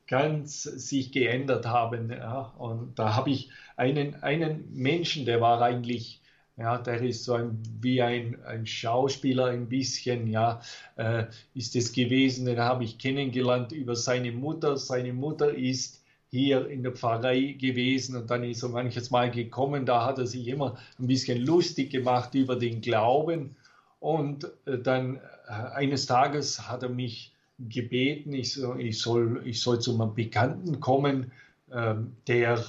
[0.08, 2.12] ganz sich geändert haben.
[2.12, 2.54] Ja.
[2.58, 6.22] Und da habe ich einen, einen Menschen, der war eigentlich
[6.58, 10.62] ja, der ist so ein, wie ein, ein Schauspieler ein bisschen, ja,
[10.98, 11.26] äh,
[11.56, 12.46] ist es gewesen.
[12.46, 14.78] Den habe ich kennengelernt über seine Mutter.
[14.78, 19.86] Seine Mutter ist hier in der Pfarrei gewesen und dann ist er manches Mal gekommen.
[19.86, 23.56] Da hat er sich immer ein bisschen lustig gemacht über den Glauben.
[24.00, 29.94] Und äh, dann äh, eines Tages hat er mich gebeten, ich, soll, ich soll zu
[29.94, 31.32] einem Bekannten kommen,
[31.72, 31.96] äh,
[32.28, 32.64] der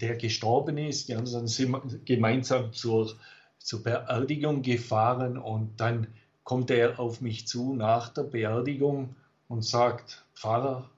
[0.00, 1.08] der gestorben ist.
[1.08, 3.16] Ja, dann sind gemeinsam zur,
[3.58, 6.08] zur Beerdigung gefahren und dann
[6.44, 9.16] kommt er auf mich zu nach der Beerdigung
[9.48, 10.88] und sagt, Pfarrer,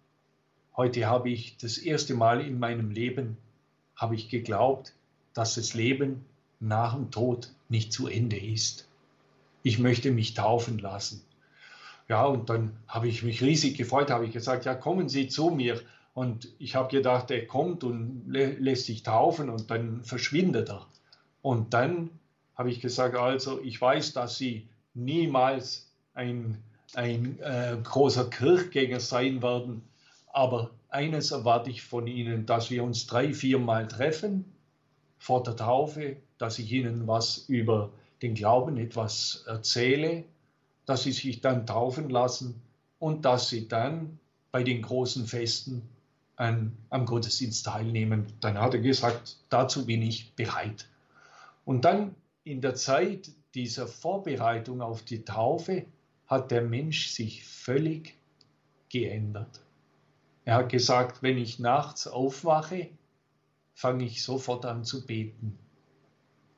[0.77, 3.39] heute habe ich das erste Mal in meinem Leben,
[3.97, 4.93] habe ich geglaubt,
[5.35, 6.25] dass das Leben
[6.61, 8.89] nach dem Tod nicht zu Ende ist.
[9.63, 11.23] Ich möchte mich taufen lassen.
[12.09, 15.51] Ja, und dann habe ich mich riesig gefreut, habe ich gesagt, ja, kommen Sie zu
[15.51, 15.81] mir.
[16.19, 20.85] Und ich habe gedacht, er kommt und lä lässt sich taufen und dann verschwindet er.
[21.43, 22.11] Und dann
[22.57, 26.61] habe ich gesagt, also ich weiß, dass Sie niemals ein,
[26.95, 29.83] ein äh, großer Kirchgänger sein werden,
[30.33, 34.45] aber eines erwarte ich von Ihnen, dass wir uns drei, vier Mal treffen
[35.21, 37.91] vor der Taufe, dass ich Ihnen was über
[38.23, 40.25] den Glauben etwas erzähle,
[40.85, 42.61] dass Sie sich dann taufen lassen
[42.99, 44.19] und dass Sie dann
[44.51, 45.89] bei den großen Festen
[46.39, 48.33] an, am Gottesdienst teilnehmen.
[48.41, 50.89] Dann hat er gesagt, dazu bin ich bereit.
[51.65, 52.15] Und dann
[52.45, 55.85] in der Zeit dieser Vorbereitung auf die Taufe
[56.27, 58.15] hat der Mensch sich völlig
[58.89, 59.61] geändert.
[60.45, 62.89] Er hat gesagt, wenn ich nachts aufwache,
[63.75, 65.59] fange ich sofort an zu beten.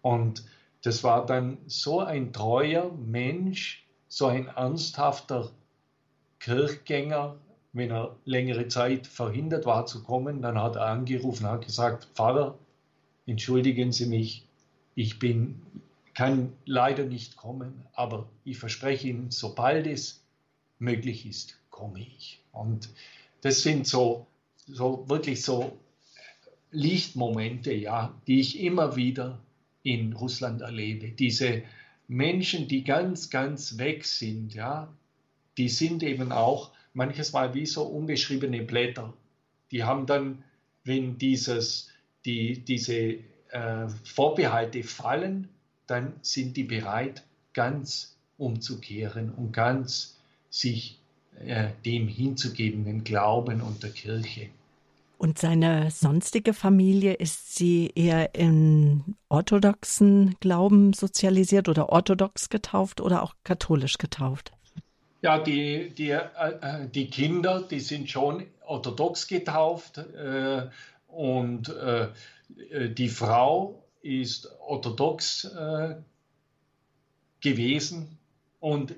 [0.02, 0.44] Und
[0.82, 5.50] das war dann so ein treuer Mensch, so ein ernsthafter
[6.38, 7.36] Kirchgänger,
[7.72, 12.58] wenn er längere Zeit verhindert war zu kommen, dann hat er angerufen, hat gesagt, Pfarrer,
[13.26, 14.46] entschuldigen Sie mich,
[14.94, 15.62] ich bin,
[16.14, 20.22] kann leider nicht kommen, aber ich verspreche Ihnen, sobald es
[20.78, 22.40] möglich ist, komme ich.
[22.52, 22.88] Und
[23.42, 24.26] das sind so,
[24.66, 25.78] so wirklich so
[26.72, 29.38] Lichtmomente, ja, die ich immer wieder
[29.82, 31.10] in Russland erlebe.
[31.10, 31.62] Diese
[32.08, 34.92] Menschen, die ganz, ganz weg sind, ja,
[35.56, 39.12] die sind eben auch manches Mal wie so unbeschriebene Blätter.
[39.70, 40.42] Die haben dann,
[40.84, 41.88] wenn dieses,
[42.24, 43.18] die, diese
[43.50, 45.48] äh, Vorbehalte fallen,
[45.86, 50.18] dann sind die bereit, ganz umzukehren und ganz
[50.50, 50.98] sich
[51.44, 54.48] äh, dem hinzugeben, den Glauben und der Kirche.
[55.18, 63.22] Und seine sonstige Familie, ist sie eher im orthodoxen Glauben sozialisiert oder orthodox getauft oder
[63.22, 64.52] auch katholisch getauft?
[65.22, 70.68] Ja, die, die, äh, die Kinder, die sind schon orthodox getauft äh,
[71.08, 72.08] und äh,
[72.90, 75.96] die Frau ist orthodox äh,
[77.40, 78.18] gewesen
[78.60, 78.94] und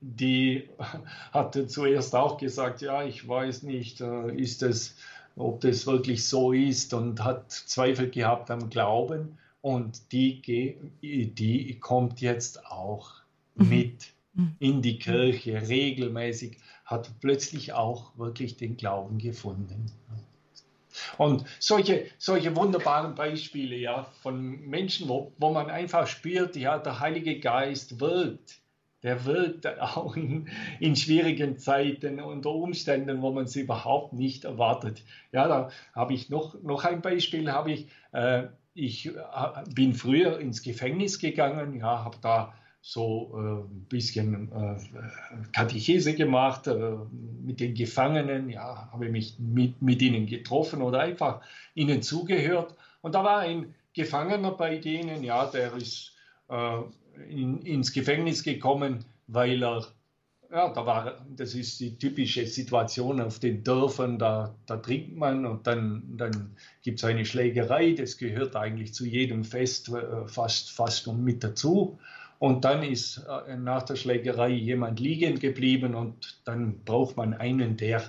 [0.00, 0.68] die
[1.32, 4.94] hatte zuerst auch gesagt, ja, ich weiß nicht, äh, ist das,
[5.34, 12.20] ob das wirklich so ist und hat Zweifel gehabt am Glauben und die, die kommt
[12.20, 13.14] jetzt auch
[13.56, 13.68] mhm.
[13.68, 14.15] mit.
[14.58, 19.86] In die Kirche regelmäßig, hat plötzlich auch wirklich den Glauben gefunden.
[21.18, 27.00] Und solche, solche wunderbaren Beispiele ja, von Menschen, wo, wo man einfach spürt, ja, der
[27.00, 28.60] Heilige Geist wirkt.
[29.02, 30.48] Der wirkt auch in,
[30.80, 35.02] in schwierigen Zeiten, unter Umständen, wo man es überhaupt nicht erwartet.
[35.32, 37.50] Ja, da habe ich noch, noch ein Beispiel.
[37.52, 39.12] Habe ich, äh, ich äh,
[39.74, 42.54] bin früher ins Gefängnis gegangen, ja, habe da
[42.88, 44.76] so äh, ein bisschen äh,
[45.50, 46.92] Katechese gemacht äh,
[47.44, 51.40] mit den Gefangenen, ja, habe mich mit, mit ihnen getroffen oder einfach
[51.74, 52.76] ihnen zugehört.
[53.00, 56.12] Und da war ein Gefangener bei denen, ja, der ist
[57.28, 59.84] in, ins Gefängnis gekommen, weil er,
[60.52, 65.44] ja, da war, das ist die typische Situation auf den Dörfern, da, da trinkt man
[65.46, 69.90] und dann, dann gibt es eine Schlägerei, das gehört eigentlich zu jedem Fest
[70.26, 71.98] fast, fast mit dazu.
[72.38, 77.76] Und dann ist äh, nach der Schlägerei jemand liegen geblieben und dann braucht man einen,
[77.76, 78.02] der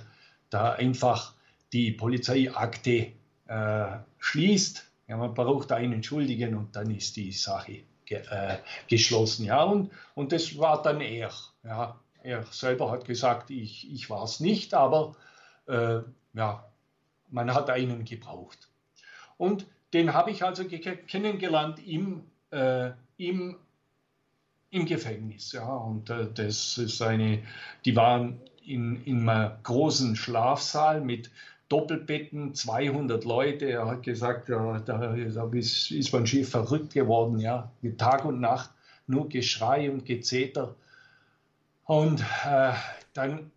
[0.50, 1.34] da einfach
[1.72, 3.12] die Polizeiakte
[3.46, 3.86] äh,
[4.18, 4.84] schließt.
[5.08, 8.58] Ja, man braucht einen Schuldigen und dann ist die Sache ge äh,
[8.88, 9.46] geschlossen.
[9.46, 11.30] Ja, und, und das war dann er.
[11.64, 15.16] Ja, er selber hat gesagt, ich, ich war es nicht, aber
[15.66, 16.00] äh,
[16.34, 16.64] ja,
[17.30, 18.68] man hat einen gebraucht.
[19.36, 23.56] Und den habe ich also kennengelernt im, äh, im
[24.70, 25.52] im Gefängnis.
[25.52, 27.42] Ja, und äh, das ist eine,
[27.84, 31.30] die waren in, in einem großen Schlafsaal mit
[31.68, 33.66] Doppelbetten, 200 Leute.
[33.66, 38.70] Er hat gesagt, ja, da, ist, ist man schief verrückt geworden, ja, Tag und Nacht
[39.06, 40.74] nur Geschrei und Gezeter.
[41.84, 42.72] Und äh,
[43.14, 43.50] dann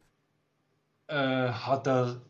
[1.07, 2.21] äh, hat er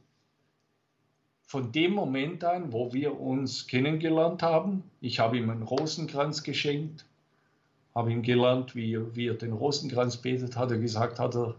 [1.45, 7.05] von dem Moment an, wo wir uns kennengelernt haben, ich habe ihm einen Rosenkranz geschenkt,
[7.93, 11.55] habe ihn gelernt, wie, wie er den Rosenkranz betet, hat er gesagt, hat er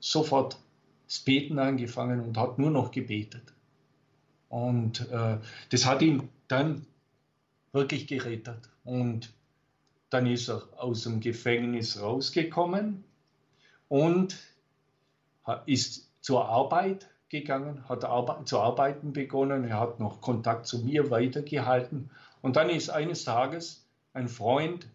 [0.00, 0.58] sofort
[1.06, 3.52] das Beten angefangen und hat nur noch gebetet.
[4.48, 5.38] Und äh,
[5.70, 6.86] das hat ihn dann
[7.72, 8.68] wirklich gerettet.
[8.84, 9.32] Und
[10.10, 13.04] dann ist er aus dem Gefängnis rausgekommen
[13.88, 14.36] und
[15.66, 19.64] ist zur Arbeit gegangen, hat Arbe zu arbeiten begonnen.
[19.64, 22.10] Er hat noch Kontakt zu mir weitergehalten.
[22.42, 24.88] Und dann ist eines Tages ein Freund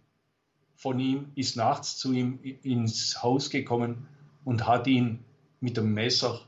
[0.75, 4.07] von ihm ist nachts zu ihm ins Haus gekommen
[4.43, 5.23] und hat ihn
[5.59, 6.41] mit dem Messer,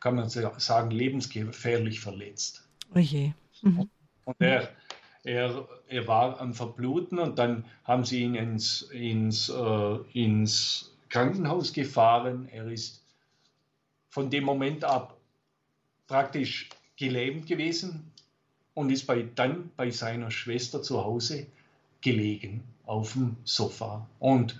[0.00, 2.68] kann man sagen, lebensgefährlich verletzt.
[2.94, 3.32] Oh je.
[3.62, 3.88] Mhm.
[4.24, 4.68] Und er,
[5.22, 11.72] er, er war am Verbluten und dann haben sie ihn ins, ins, äh, ins Krankenhaus
[11.72, 12.48] gefahren.
[12.50, 13.04] Er ist
[14.08, 15.16] von dem Moment ab
[16.08, 18.12] praktisch gelähmt gewesen
[18.74, 21.46] und ist bei, dann bei seiner Schwester zu Hause
[22.00, 24.06] gelegen auf dem Sofa.
[24.18, 24.58] Und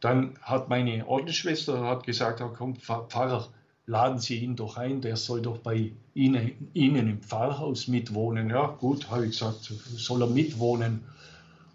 [0.00, 3.48] dann hat meine Ordensschwester hat gesagt, komm, Pfarrer,
[3.86, 8.50] laden Sie ihn doch ein, der soll doch bei Ihnen, Ihnen im Pfarrhaus mitwohnen.
[8.50, 11.04] Ja, gut, habe ich gesagt, soll er mitwohnen.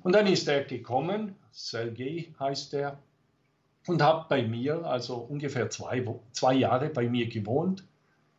[0.03, 2.97] Und dann ist er gekommen, Sergei heißt er,
[3.87, 7.83] und hat bei mir, also ungefähr zwei, zwei Jahre bei mir gewohnt.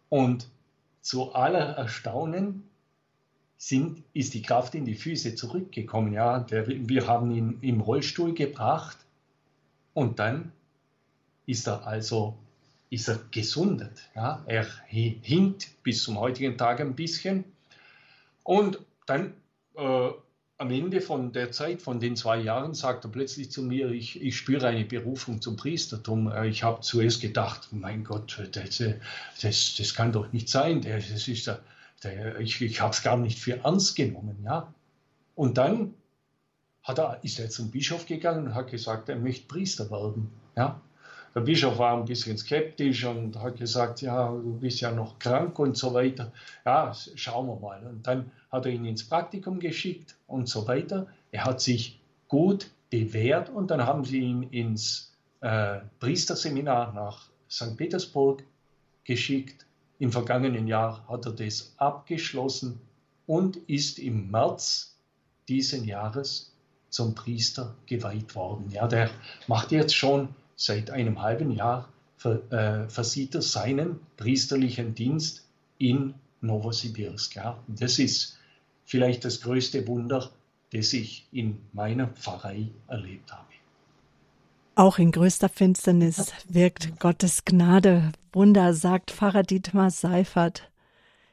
[0.08, 0.46] Und
[1.00, 2.69] zu aller Erstaunen
[3.62, 6.14] sind, ist die Kraft in die Füße zurückgekommen.
[6.14, 8.96] Ja, der, wir haben ihn im Rollstuhl gebracht
[9.92, 10.52] und dann
[11.44, 12.38] ist er also
[12.88, 14.08] ist er gesundet.
[14.16, 17.44] Ja, er hinkt bis zum heutigen Tag ein bisschen
[18.44, 19.34] und dann
[19.76, 20.08] äh,
[20.56, 24.22] am Ende von der Zeit, von den zwei Jahren, sagt er plötzlich zu mir, ich,
[24.22, 26.32] ich spüre eine Berufung zum Priestertum.
[26.32, 28.82] Äh, ich habe zuerst gedacht, mein Gott, das,
[29.42, 30.80] das, das kann doch nicht sein.
[30.80, 31.60] Das ist der,
[32.38, 34.72] ich, ich habe es gar nicht für ernst genommen, ja.
[35.34, 35.94] Und dann
[36.82, 40.80] hat er, ist er zum Bischof gegangen und hat gesagt, er möchte Priester werden, ja.
[41.34, 45.56] Der Bischof war ein bisschen skeptisch und hat gesagt, ja, du bist ja noch krank
[45.60, 46.32] und so weiter.
[46.64, 47.86] Ja, schauen wir mal.
[47.86, 51.06] Und dann hat er ihn ins Praktikum geschickt und so weiter.
[51.30, 57.76] Er hat sich gut bewährt und dann haben sie ihn ins äh, Priesterseminar nach St.
[57.76, 58.42] Petersburg
[59.04, 59.66] geschickt
[60.00, 62.80] im vergangenen Jahr hat er das abgeschlossen
[63.26, 64.96] und ist im März
[65.46, 66.52] diesen Jahres
[66.88, 68.70] zum Priester geweiht worden.
[68.70, 69.10] Ja, der
[69.46, 71.88] macht jetzt schon seit einem halben Jahr,
[72.24, 75.46] äh, versieht er seinen priesterlichen Dienst
[75.78, 77.36] in Novosibirsk.
[77.36, 77.62] Ja.
[77.68, 78.38] das ist
[78.84, 80.30] vielleicht das größte Wunder,
[80.72, 83.49] das ich in meiner Pfarrei erlebt habe.
[84.80, 88.12] Auch in größter Finsternis wirkt Gottes Gnade.
[88.32, 90.70] Wunder, sagt Pfarrer Dietmar Seifert.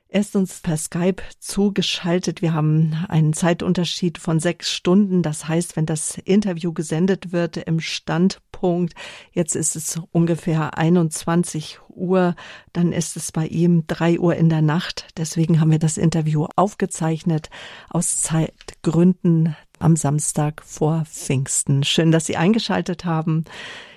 [0.09, 2.41] Er ist uns per Skype zugeschaltet.
[2.41, 5.21] Wir haben einen Zeitunterschied von sechs Stunden.
[5.21, 8.93] Das heißt, wenn das Interview gesendet wird im Standpunkt,
[9.33, 12.35] jetzt ist es ungefähr 21 Uhr,
[12.71, 15.07] dann ist es bei ihm drei Uhr in der Nacht.
[15.17, 17.49] Deswegen haben wir das Interview aufgezeichnet
[17.89, 21.83] aus Zeitgründen am Samstag vor Pfingsten.
[21.83, 23.43] Schön, dass Sie eingeschaltet haben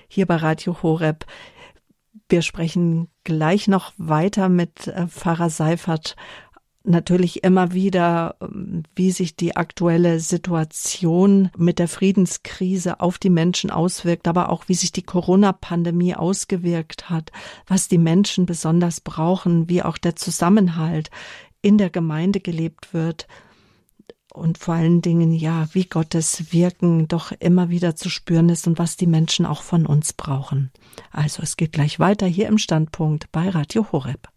[0.09, 1.25] hier bei Radio Horeb.
[2.27, 6.15] Wir sprechen gleich noch weiter mit äh, Pfarrer Seifert.
[6.83, 13.69] Natürlich immer wieder, ähm, wie sich die aktuelle Situation mit der Friedenskrise auf die Menschen
[13.69, 17.31] auswirkt, aber auch wie sich die Corona-Pandemie ausgewirkt hat,
[17.67, 21.11] was die Menschen besonders brauchen, wie auch der Zusammenhalt
[21.61, 23.27] in der Gemeinde gelebt wird
[24.33, 28.79] und vor allen Dingen, ja, wie Gottes Wirken doch immer wieder zu spüren ist und
[28.79, 30.71] was die Menschen auch von uns brauchen.
[31.11, 34.29] Also es geht gleich weiter hier im Standpunkt bei Radio Horeb.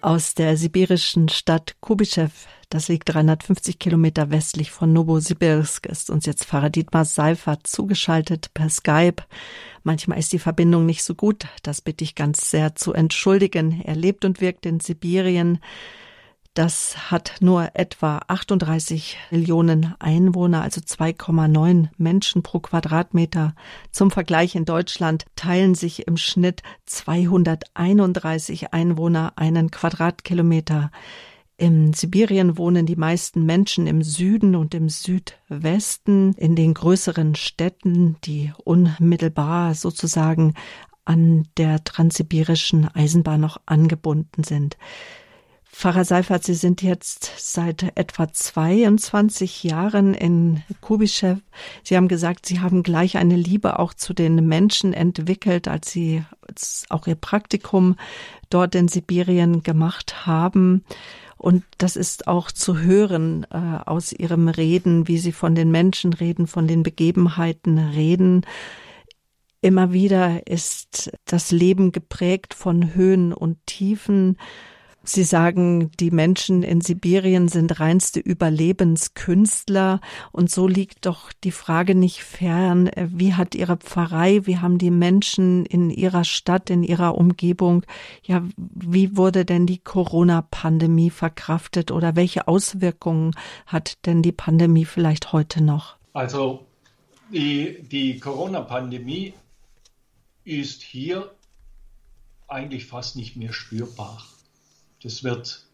[0.00, 2.28] Aus der sibirischen Stadt Kubischew
[2.70, 8.68] das liegt 350 Kilometer westlich von Novosibirsk, ist uns jetzt Pfarrer Dietmar Seifert zugeschaltet per
[8.68, 9.22] Skype.
[9.84, 13.80] Manchmal ist die Verbindung nicht so gut, das bitte ich ganz sehr zu entschuldigen.
[13.84, 15.60] Er lebt und wirkt in Sibirien.
[16.58, 23.54] Das hat nur etwa 38 Millionen Einwohner, also 2,9 Menschen pro Quadratmeter.
[23.92, 30.90] Zum Vergleich in Deutschland teilen sich im Schnitt 231 Einwohner einen Quadratkilometer.
[31.58, 38.16] In Sibirien wohnen die meisten Menschen im Süden und im Südwesten, in den größeren Städten,
[38.24, 40.54] die unmittelbar sozusagen
[41.04, 44.76] an der transsibirischen Eisenbahn noch angebunden sind.
[45.70, 51.36] Pfarrer Seifert, Sie sind jetzt seit etwa 22 Jahren in Kubischew.
[51.84, 56.24] Sie haben gesagt, Sie haben gleich eine Liebe auch zu den Menschen entwickelt, als Sie
[56.88, 57.96] auch Ihr Praktikum
[58.50, 60.84] dort in Sibirien gemacht haben.
[61.38, 66.12] Und das ist auch zu hören äh, aus ihrem Reden, wie sie von den Menschen
[66.12, 68.44] reden, von den Begebenheiten reden.
[69.60, 74.36] Immer wieder ist das Leben geprägt von Höhen und Tiefen.
[75.04, 80.00] Sie sagen, die Menschen in Sibirien sind reinste Überlebenskünstler.
[80.32, 84.90] Und so liegt doch die Frage nicht fern, wie hat Ihre Pfarrei, wie haben die
[84.90, 87.84] Menschen in Ihrer Stadt, in Ihrer Umgebung,
[88.22, 93.34] ja, wie wurde denn die Corona-Pandemie verkraftet oder welche Auswirkungen
[93.66, 95.96] hat denn die Pandemie vielleicht heute noch?
[96.12, 96.66] Also,
[97.32, 99.32] die, die Corona-Pandemie
[100.44, 101.30] ist hier
[102.46, 104.22] eigentlich fast nicht mehr spürbar.
[105.02, 105.64] Das wird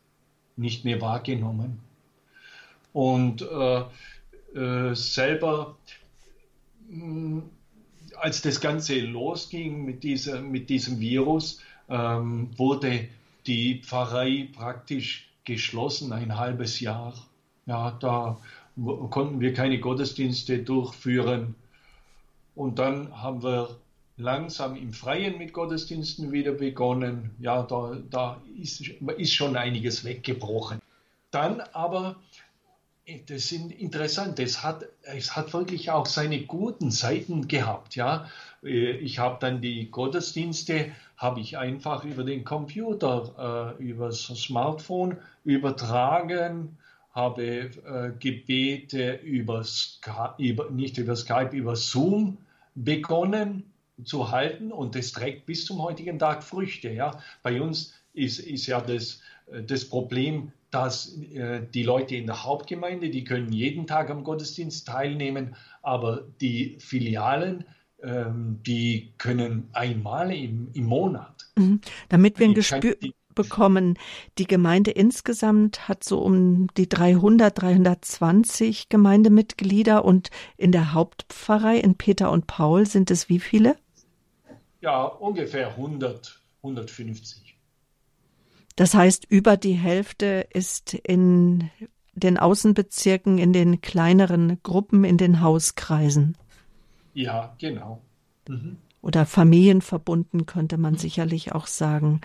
[0.57, 1.81] nicht mehr wahrgenommen.
[2.93, 3.85] Und äh,
[4.59, 5.77] äh, selber,
[6.89, 7.43] mh, hm,
[8.17, 13.09] als das Ganze losging mit, dieser, mit diesem Virus, ähm, wurde
[13.47, 17.13] die Pfarrei praktisch geschlossen, ein halbes Jahr.
[17.67, 18.41] Ja, da
[19.11, 21.55] konnten wir keine Gottesdienste durchführen.
[22.55, 23.77] Und dann haben wir
[24.17, 27.31] langsam im Freien mit Gottesdiensten wieder begonnen.
[27.41, 28.83] Ja, da, da ist,
[29.17, 30.81] ist schon einiges weggebrochen.
[31.31, 32.17] Dann aber,
[33.27, 37.97] das sind interessant, es hat, es hat wirklich auch seine guten Seiten gehabt.
[37.97, 38.31] Ja,
[38.63, 45.19] ich habe dann die Gottesdienste, habe ich einfach über den Computer, äh, über das Smartphone
[45.45, 46.79] übertragen,
[47.13, 52.39] habe äh, Gebete über, Skype, über, nicht über Skype, über Zoom
[52.75, 53.65] begonnen
[54.03, 56.91] zu halten und das trägt bis zum heutigen Tag Früchte.
[56.91, 57.21] Ja?
[57.43, 62.45] Bei uns ist, ist ja das, äh, das Problem, dass äh, die Leute in der
[62.45, 67.65] Hauptgemeinde, die können jeden Tag am Gottesdienst teilnehmen, aber die Filialen,
[68.03, 71.47] ähm, die können einmal im, im Monat.
[71.57, 71.81] Mhm.
[72.09, 72.97] Damit wir ein Gespür
[73.35, 73.99] bekommen,
[74.39, 81.97] die Gemeinde insgesamt hat so um die 300, 320 Gemeindemitglieder und in der Hauptpfarrei in
[81.97, 83.77] Peter und Paul sind es wie viele?
[84.85, 87.57] Ja, ungefähr 100, 150.
[88.77, 91.71] Das heißt, über die Hälfte ist in
[92.13, 96.37] den Außenbezirken, in den kleineren Gruppen, in den Hauskreisen.
[97.15, 98.03] Ja, genau.
[98.47, 98.77] Mhm.
[99.01, 102.21] Oder familienverbunden könnte man sicherlich auch sagen.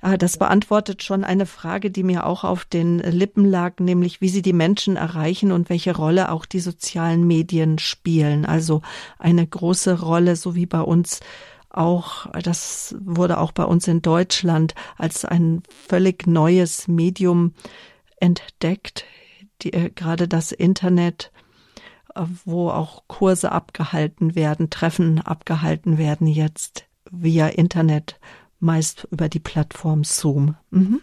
[0.00, 4.30] Ah, das beantwortet schon eine Frage, die mir auch auf den Lippen lag, nämlich wie
[4.30, 8.46] sie die Menschen erreichen und welche Rolle auch die sozialen Medien spielen.
[8.46, 8.82] Also
[9.18, 11.20] eine große Rolle, so wie bei uns
[11.72, 17.54] auch, das wurde auch bei uns in Deutschland als ein völlig neues Medium
[18.16, 19.04] entdeckt,
[19.62, 21.32] die, äh, gerade das Internet,
[22.14, 28.18] äh, wo auch Kurse abgehalten werden, Treffen abgehalten werden jetzt via Internet,
[28.60, 30.56] meist über die Plattform Zoom.
[30.70, 31.00] Mhm.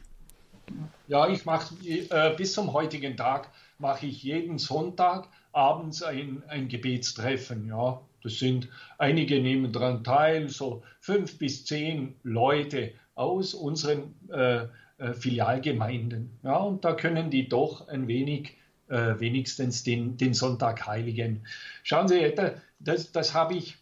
[1.07, 3.49] Ja, ich mache äh, bis zum heutigen Tag
[3.79, 7.67] mache ich jeden Sonntag abends ein, ein Gebetstreffen.
[7.67, 8.67] Ja, das sind
[8.97, 14.67] einige nehmen daran teil, so fünf bis zehn Leute aus unseren äh,
[14.99, 16.37] äh, Filialgemeinden.
[16.43, 18.57] Ja, und da können die doch ein wenig
[18.89, 21.45] äh, wenigstens den, den Sonntag heiligen.
[21.83, 22.33] Schauen Sie,
[22.79, 23.77] das, das habe ich,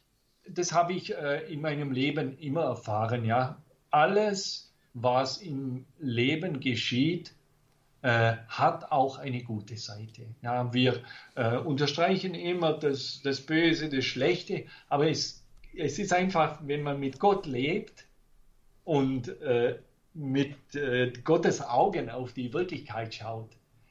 [0.48, 3.26] das hab ich äh, in meinem Leben immer erfahren.
[3.26, 7.34] Ja, alles was im Leben geschieht,
[8.02, 10.28] äh, hat auch eine gute Seite.
[10.42, 11.02] Ja, wir
[11.36, 15.44] äh, unterstreichen immer das, das Böse, das Schlechte, aber es,
[15.76, 18.06] es ist einfach, wenn man mit Gott lebt
[18.84, 19.80] und äh,
[20.14, 23.50] mit äh, Gottes Augen auf die Wirklichkeit schaut,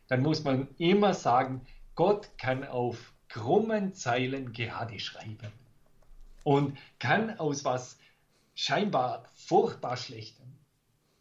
[0.08, 5.52] dann muss man immer sagen, Gott kann auf krummen Zeilen gerade schreiben
[6.44, 7.98] und kann aus was
[8.54, 10.46] scheinbar furchtbar Schlechtem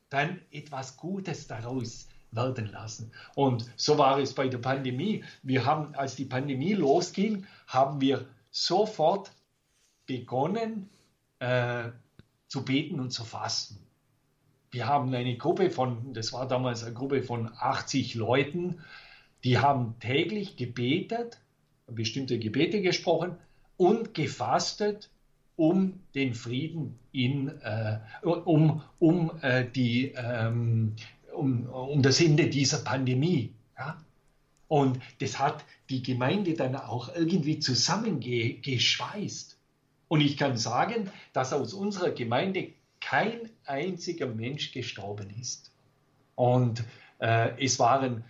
[0.10, 3.12] dann etwas Gutes daraus werden lassen.
[3.36, 5.24] Und so war es bei der Pandemie.
[5.44, 9.32] Wir haben, als die Pandemie losging, haben wir sofort
[10.06, 10.90] begonnen
[11.40, 11.90] äh,
[12.48, 13.80] zu beten und zu fasten.
[14.72, 18.82] Wir haben eine Gruppe von, das war damals eine Gruppe von 80 Leuten,
[19.44, 21.40] die haben täglich gebetet,
[21.88, 23.38] bestimmte Gebete gesprochen
[23.78, 25.10] und gefastet
[25.56, 30.96] um den Frieden in, äh, um, um, äh, die, ähm,
[31.36, 33.54] um, um das Ende dieser Pandemie.
[33.78, 33.98] Ja?
[34.68, 39.58] Und das hat die Gemeinde dann auch irgendwie zusammengeschweißt.
[40.08, 45.72] Und ich kann sagen, dass aus unserer Gemeinde kein einziger Mensch gestorben ist.
[46.36, 46.84] Und
[47.20, 48.24] äh, es waren,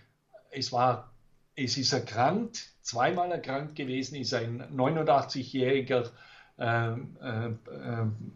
[0.50, 1.12] es war,
[1.54, 6.10] es ist erkrankt, zweimal erkrankt gewesen, ist ein 89-jähriger
[6.58, 7.54] äh, äh,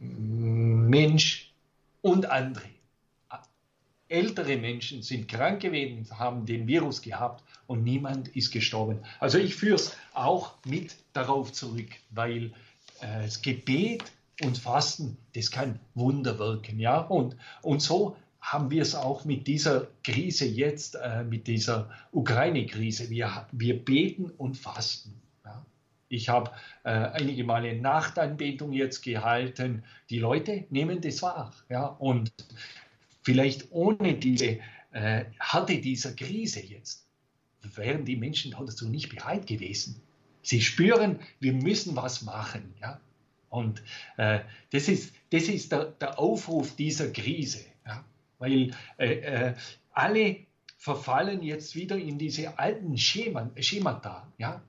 [0.01, 1.53] Mensch
[2.03, 2.69] und andere.
[4.11, 8.99] Ältere Menschen sind krank gewesen, haben den Virus gehabt und niemand ist gestorben.
[9.21, 12.47] Also ich führe es auch mit darauf zurück, weil
[13.01, 14.03] äh, das Gebet
[14.43, 16.81] und Fasten, das kann Wunder wirken.
[16.81, 16.99] Ja?
[16.99, 23.11] Und, und so haben wir es auch mit dieser Krise jetzt, äh, mit dieser Ukraine-Krise.
[23.11, 25.21] Wir, wir beten und fasten.
[26.13, 26.51] Ich habe
[26.83, 29.85] äh, einige Male Nachtanbetung jetzt gehalten.
[30.11, 31.53] Die Leute nehmen das wahr.
[31.69, 31.87] Ja?
[31.87, 32.33] Und
[33.23, 34.59] vielleicht ohne diese
[34.93, 37.07] äh, Härte dieser Krise jetzt
[37.63, 40.01] wären die Menschen dazu nicht bereit gewesen.
[40.43, 42.75] Sie spüren, wir müssen was machen.
[42.81, 43.01] Ja?
[43.49, 43.83] Und
[44.17, 44.41] äh,
[44.71, 47.65] das ist, das ist der, der, Aufruf dieser Krise.
[47.87, 48.05] Ja?
[48.39, 49.55] Weil äh, äh,
[49.93, 50.39] alle
[50.79, 54.27] verfallen jetzt wieder in diese alten Schema, Schemata.
[54.39, 54.63] Ja?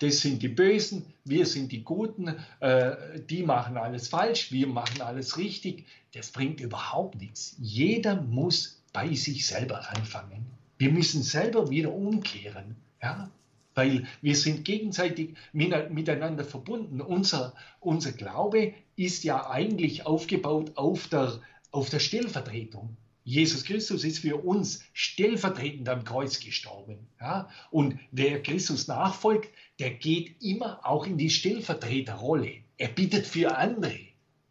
[0.00, 5.00] Das sind die Bösen, wir sind die Guten, äh, die machen alles falsch, wir machen
[5.00, 5.86] alles richtig.
[6.14, 7.54] Das bringt überhaupt nichts.
[7.58, 10.46] Jeder muss bei sich selber anfangen.
[10.78, 13.30] Wir müssen selber wieder umkehren, ja?
[13.74, 17.00] weil wir sind gegenseitig miteinander verbunden.
[17.00, 21.40] Unser, unser Glaube ist ja eigentlich aufgebaut auf der,
[21.70, 22.96] auf der Stellvertretung.
[23.26, 27.08] Jesus Christus ist für uns stellvertretend am Kreuz gestorben.
[27.20, 27.50] Ja?
[27.72, 29.50] Und wer Christus nachfolgt,
[29.80, 32.52] der geht immer auch in die Stellvertreterrolle.
[32.78, 33.98] Er bittet für andere.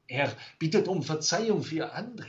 [0.08, 2.28] Er bittet um Verzeihung für andere.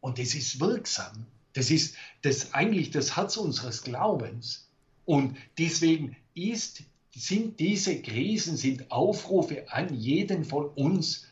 [0.00, 1.24] Und das ist wirksam.
[1.52, 4.68] Das ist das eigentlich das Herz unseres Glaubens.
[5.04, 6.82] Und deswegen ist,
[7.14, 11.28] sind diese Krisen, sind Aufrufe an jeden von uns,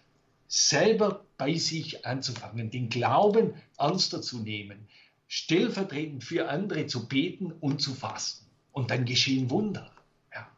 [0.47, 4.89] selber bei sich anzufangen, den Glauben ernster zu nehmen,
[5.29, 8.47] stellvertretend für andere zu beten und zu fasten.
[8.73, 9.91] Und dann geschehen Wunder.
[10.33, 10.49] Ja.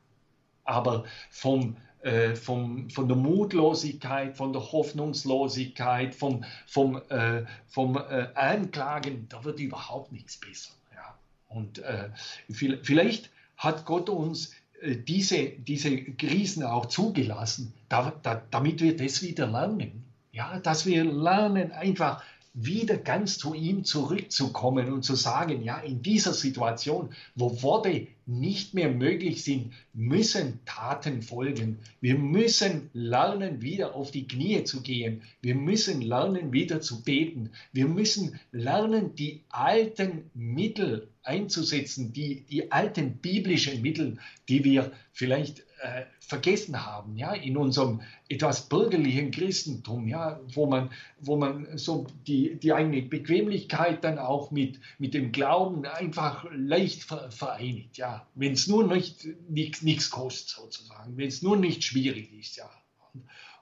[0.64, 8.29] Aber vom, äh, vom, von der Mutlosigkeit, von der Hoffnungslosigkeit, vom, vom, äh, vom äh,
[8.35, 10.72] Anklagen, da wird überhaupt nichts besser.
[10.95, 11.18] Ja.
[11.49, 12.11] Und äh,
[12.49, 19.22] vielleicht hat Gott uns äh, diese, diese Krisen auch zugelassen, da, da, damit wir das
[19.22, 20.05] wieder lernen.
[20.37, 22.22] Ja, dass wir lernen, einfach
[22.53, 28.74] wieder ganz zu ihm zurückzukommen und zu sagen, ja, in dieser Situation, wo Worte nicht
[28.74, 31.78] mehr möglich sind, müssen Taten folgen.
[32.03, 35.22] Wir müssen lernen, wieder auf die Knie zu gehen.
[35.41, 37.51] Wir müssen lernen, wieder zu beten.
[37.72, 44.18] Wir müssen lernen, die alten Mittel einzusetzen, die, die alten biblischen Mittel,
[44.51, 50.91] die wir vielleicht äh, vergessen haben, ja, in unserem etwas bürgerlichen Christentum, ja, wo man,
[51.20, 57.03] wo man so die, die eigene Bequemlichkeit dann auch mit, mit dem Glauben einfach leicht
[57.03, 62.57] vereinigt, ja, wenn es nur nicht nichts kostet sozusagen, wenn es nur nicht schwierig ist,
[62.57, 62.70] ja.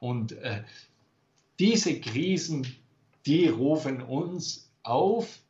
[0.01, 0.63] Und äh,
[1.59, 2.67] diese Krisen,
[3.27, 5.41] die rufen uns auf,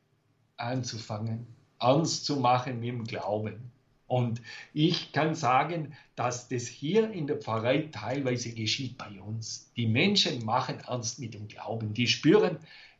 [0.56, 1.46] anzufangen,
[1.80, 3.72] ernst zu machen mit dem Glauben.
[4.06, 4.42] Und
[4.72, 9.70] ich kann sagen, dass das hier in der Pfarrei teilweise geschieht bei uns.
[9.76, 11.94] Die Menschen machen ernst mit dem Glauben.
[11.94, 12.58] Die spüren,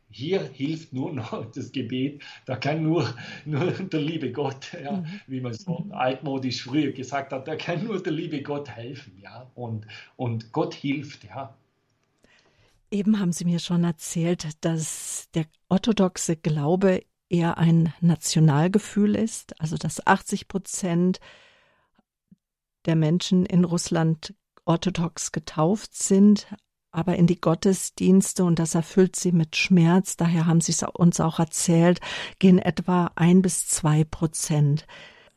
[0.09, 2.23] hier hilft nur noch das Gebet.
[2.45, 3.13] Da kann nur,
[3.45, 5.21] nur der liebe Gott, ja, mhm.
[5.27, 9.19] wie man so altmodisch früher gesagt hat, da kann nur der liebe Gott helfen.
[9.21, 9.85] Ja, und,
[10.15, 11.25] und Gott hilft.
[11.25, 11.53] Ja.
[12.91, 19.77] Eben haben Sie mir schon erzählt, dass der orthodoxe Glaube eher ein Nationalgefühl ist, also
[19.77, 21.19] dass 80 Prozent
[22.85, 24.33] der Menschen in Russland
[24.65, 26.47] orthodox getauft sind,
[26.91, 31.19] aber in die Gottesdienste, und das erfüllt sie mit Schmerz, daher haben sie es uns
[31.19, 31.99] auch erzählt,
[32.39, 34.87] gehen etwa ein bis zwei Prozent.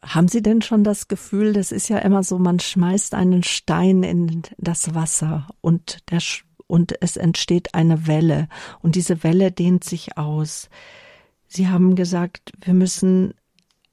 [0.00, 4.04] Haben Sie denn schon das Gefühl, das ist ja immer so, man schmeißt einen Stein
[4.04, 6.20] in das Wasser und, der,
[6.68, 8.48] und es entsteht eine Welle
[8.80, 10.68] und diese Welle dehnt sich aus.
[11.48, 13.34] Sie haben gesagt, wir müssen,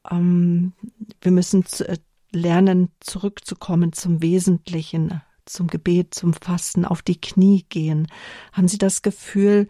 [0.10, 0.74] ähm,
[1.22, 1.98] wir müssen zu, äh,
[2.32, 8.08] lernen, zurückzukommen zum Wesentlichen, zum Gebet, zum Fasten, auf die Knie gehen.
[8.52, 9.70] Haben Sie das Gefühl,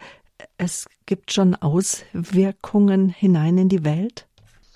[0.58, 4.28] es gibt schon Auswirkungen hinein in die Welt?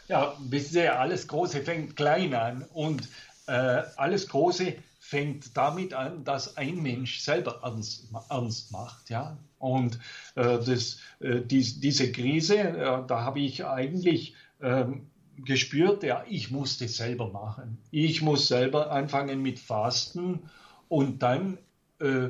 [0.07, 3.07] Ja, wissen Sie, alles Große fängt klein an und
[3.47, 9.09] äh, alles Große fängt damit an, dass ein Mensch selber ernst, ernst macht.
[9.09, 9.37] Ja?
[9.59, 9.99] Und
[10.35, 15.07] äh, das, äh, die, diese Krise, äh, da habe ich eigentlich ähm,
[15.37, 17.77] gespürt, ja, ich muss das selber machen.
[17.91, 20.49] Ich muss selber anfangen mit Fasten
[20.87, 21.57] und dann
[21.99, 22.29] äh,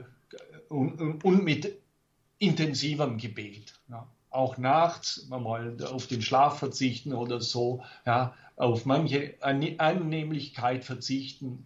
[0.69, 1.80] und, und, mit
[2.38, 3.73] intensivem Gebet.
[3.89, 4.07] Ja.
[4.30, 11.65] Auch nachts mal auf den Schlaf verzichten oder so, ja, auf manche Annehmlichkeit verzichten,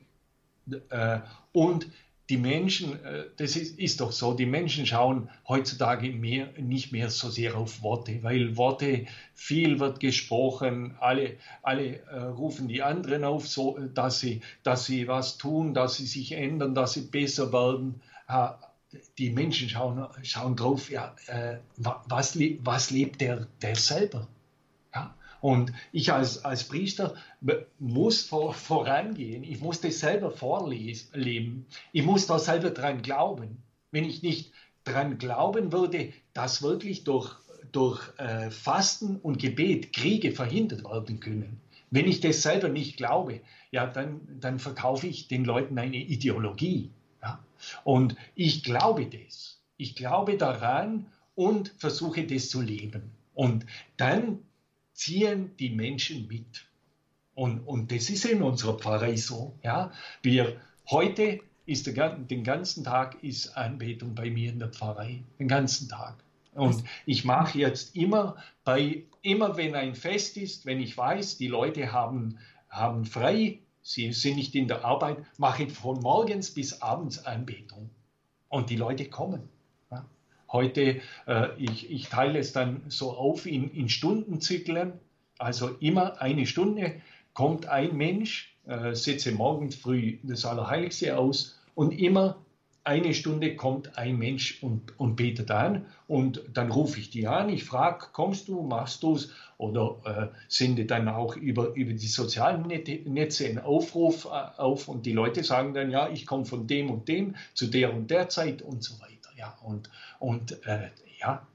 [0.90, 1.20] äh,
[1.52, 1.88] und
[2.30, 7.10] die Menschen, äh, das ist, ist, doch so, die Menschen schauen heutzutage mehr, nicht mehr
[7.10, 13.24] so sehr auf Worte, weil Worte, viel wird gesprochen, alle, alle äh, rufen die anderen
[13.26, 17.52] auf, so, dass, sie, dass sie was tun, dass sie sich ändern, dass sie besser
[17.52, 18.02] werden.
[18.28, 18.50] Äh,
[19.18, 24.28] die Menschen schauen, schauen drauf, ja, äh, was, was lebt der, der selber?
[25.44, 27.16] Und ich als, als Priester
[27.78, 29.44] muss vor, vorangehen.
[29.44, 31.66] Ich muss das selber vorleben.
[31.92, 33.62] Ich muss da selber dran glauben.
[33.92, 34.54] Wenn ich nicht
[34.86, 37.36] dran glauben würde, dass wirklich durch,
[37.74, 41.60] durch äh, Fasten und Gebet Kriege verhindert werden können,
[41.92, 46.90] wenn ich das selber nicht glaube, ja, dann, dann verkaufe ich den Leuten eine Ideologie.
[47.22, 47.44] Ja?
[47.84, 49.60] Und ich glaube das.
[49.76, 53.12] Ich glaube daran und versuche das zu leben.
[53.34, 53.66] Und
[53.98, 54.40] dann
[54.94, 56.66] ziehen die Menschen mit.
[57.36, 59.58] Und, und das ist in unserer Pfarrei so.
[59.64, 59.92] Ja?
[60.22, 65.24] Wir, heute ist der, den ganzen Tag ist Anbetung bei mir in der Pfarrei.
[65.40, 66.24] Den ganzen Tag.
[66.54, 71.48] Und ich mache jetzt immer bei, immer wenn ein Fest ist, wenn ich weiß, die
[71.48, 72.38] Leute haben,
[72.70, 77.90] haben frei, sie sind nicht in der Arbeit, mache ich von morgens bis abends Anbetung.
[78.50, 79.50] Und die Leute kommen.
[80.54, 84.94] Heute, äh, ich, ich, teile es dann so auf in, in Stundenzyklen.
[85.40, 87.02] Also immer eine Stunde
[87.34, 92.38] kommt ein Mensch, äh, setze morgens früh das Allerheiligste aus und immer
[92.84, 97.50] eine Stunde kommt ein Mensch und, und betet an und dann rufe ich die an,
[97.50, 102.08] ich frage, kommst du, machst du es oder äh, sende dann auch über, über die
[102.08, 106.68] sozialen Netze einen Aufruf äh, auf und die Leute sagen dann, ja, ich komme von
[106.68, 109.23] dem und dem zu der und der Zeit und so weiter.
[109.36, 111.46] Ja, und und äh, ja,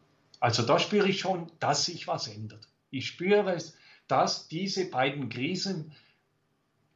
[0.40, 2.68] also da spüre ich schon, dass sich was ändert.
[2.90, 3.76] Ich spüre es,
[4.06, 5.92] dass diese beiden Krisen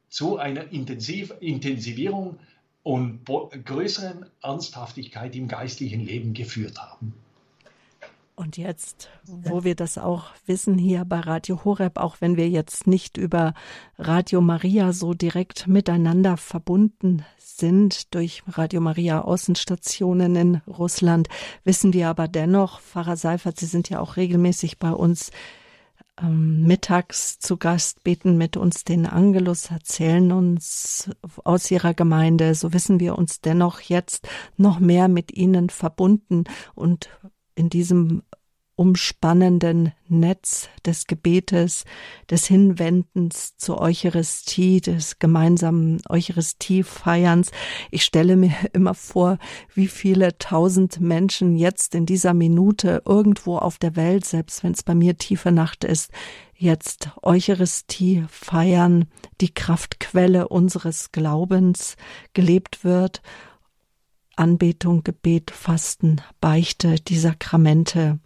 [0.09, 2.39] zu einer Intensiv Intensivierung
[2.83, 7.15] und größeren Ernsthaftigkeit im geistlichen Leben geführt haben.
[8.43, 12.89] Und jetzt, wo wir das auch wissen hier bei Radio Horeb, auch wenn wir jetzt
[12.89, 13.55] nicht über
[13.99, 21.29] Radio Maria so direkt miteinander verbunden sind durch Radio Maria Außenstationen in Russland,
[21.63, 25.31] wissen wir aber dennoch, Pfarrer Seifert, Sie sind ja auch regelmäßig bei uns
[26.21, 31.11] ähm, mittags zu Gast, beten mit uns den Angelus, erzählen uns
[31.45, 32.57] aus ihrer Gemeinde.
[32.57, 36.43] So wissen wir uns dennoch jetzt noch mehr mit ihnen verbunden
[36.75, 37.09] und
[37.55, 38.23] in diesem
[38.75, 41.85] umspannenden Netz des Gebetes,
[42.31, 47.51] des Hinwendens zur Eucharistie, des gemeinsamen Eucharistiefeierns.
[47.91, 49.39] Ich stelle mir immer vor,
[49.75, 54.83] wie viele tausend Menschen jetzt in dieser Minute irgendwo auf der Welt, selbst wenn es
[54.83, 56.11] bei mir tiefe Nacht ist,
[56.57, 59.07] jetzt Eucharistie feiern,
[59.41, 61.97] die Kraftquelle unseres Glaubens
[62.33, 63.21] gelebt wird
[64.43, 68.19] Anbetung, Gebet, Fasten, Beichte, die Sakramente.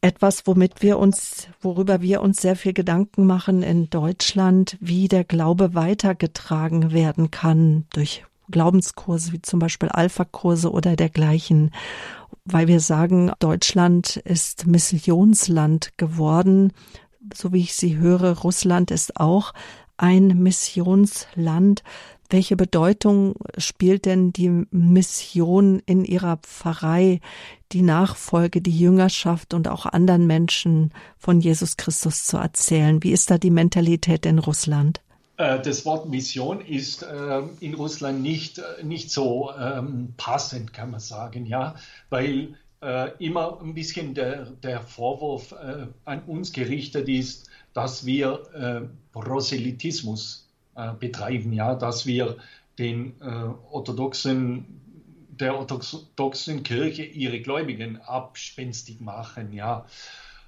[0.00, 5.22] Etwas, womit wir uns, worüber wir uns sehr viel Gedanken machen in Deutschland, wie der
[5.22, 11.70] Glaube weitergetragen werden kann durch Glaubenskurse wie zum Beispiel Alpha-Kurse oder dergleichen,
[12.44, 16.72] weil wir sagen, Deutschland ist Missionsland geworden.
[17.32, 19.54] So wie ich Sie höre, Russland ist auch
[19.96, 21.84] ein Missionsland.
[22.30, 27.20] Welche Bedeutung spielt denn die Mission in Ihrer Pfarrei,
[27.72, 33.02] die Nachfolge, die Jüngerschaft und auch anderen Menschen von Jesus Christus zu erzählen?
[33.02, 35.00] Wie ist da die Mentalität in Russland?
[35.36, 40.90] Äh, das Wort Mission ist äh, in Russland nicht, äh, nicht so ähm, passend, kann
[40.90, 41.74] man sagen, ja,
[42.10, 42.54] weil
[43.18, 45.54] immer ein bisschen der, der Vorwurf
[46.04, 50.43] an uns gerichtet ist, dass wir Proselytismus
[50.98, 52.36] betreiben, ja, dass wir
[52.78, 53.24] den äh,
[53.70, 54.80] orthodoxen
[55.40, 59.86] der orthodoxen Kirche ihre Gläubigen abspenstig machen, ja.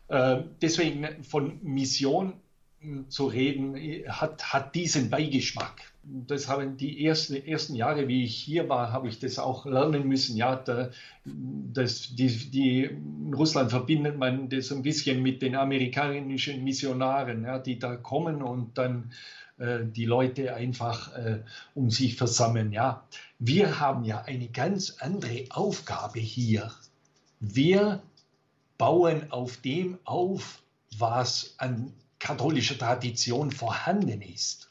[0.09, 2.35] Äh, deswegen von Mission
[2.81, 3.77] hm, zu reden,
[4.09, 5.93] hat, hat diesen Beigeschmack.
[6.05, 10.07] Das haben die ersten, ersten Jahre, wie ich hier war, habe ich das auch lernen
[10.07, 10.37] müssen.
[10.37, 10.91] Ja, da,
[11.24, 17.59] das, die, die, in Russland verbindet man das ein bisschen mit den amerikanischen Missionaren, ja,
[17.59, 21.41] die da kommen und dann äh, die Leute einfach äh,
[21.75, 22.73] um sich versammeln.
[22.73, 23.07] Ja,
[23.39, 26.73] wir haben ja eine ganz andere Aufgabe hier.
[27.41, 28.03] Wir
[28.77, 30.63] bauen auf dem auf,
[30.99, 34.71] was an katholischer Tradition vorhanden ist.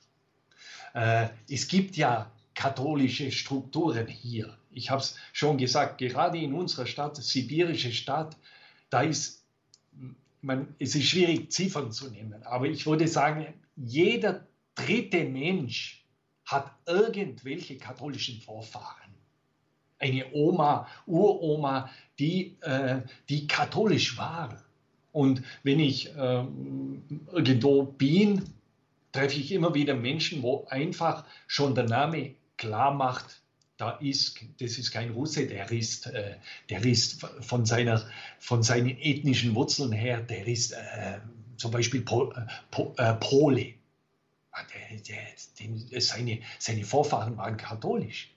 [0.94, 4.58] Äh, es gibt ja katholische Strukturen hier.
[4.72, 8.38] Ich habe es schon gesagt, gerade in unserer Stadt, sibirische Stadt,
[8.90, 9.44] da ist,
[10.42, 16.06] man, es ist schwierig, Ziffern zu nehmen, aber ich würde sagen, jeder dritte Mensch
[16.46, 19.14] hat irgendwelche katholischen Vorfahren.
[19.98, 24.62] Eine Oma, Uroma, die, äh, die katholisch war.
[25.12, 27.02] Und wenn ich ähm,
[27.32, 28.44] irgendwo bin,
[29.14, 33.42] treffe ich immer wieder Menschen, wo einfach schon der Name klar macht,
[33.78, 36.36] da ist, das ist kein Russe, der ist, äh,
[36.70, 38.06] der ist von, seiner,
[38.40, 41.20] von seinen ethnischen Wurzeln her, der ist äh,
[41.58, 43.74] zum Beispiel Pol, äh, äh, Pole.
[45.02, 45.18] Der,
[45.60, 48.32] der, seine, seine Vorfahren waren katholisch.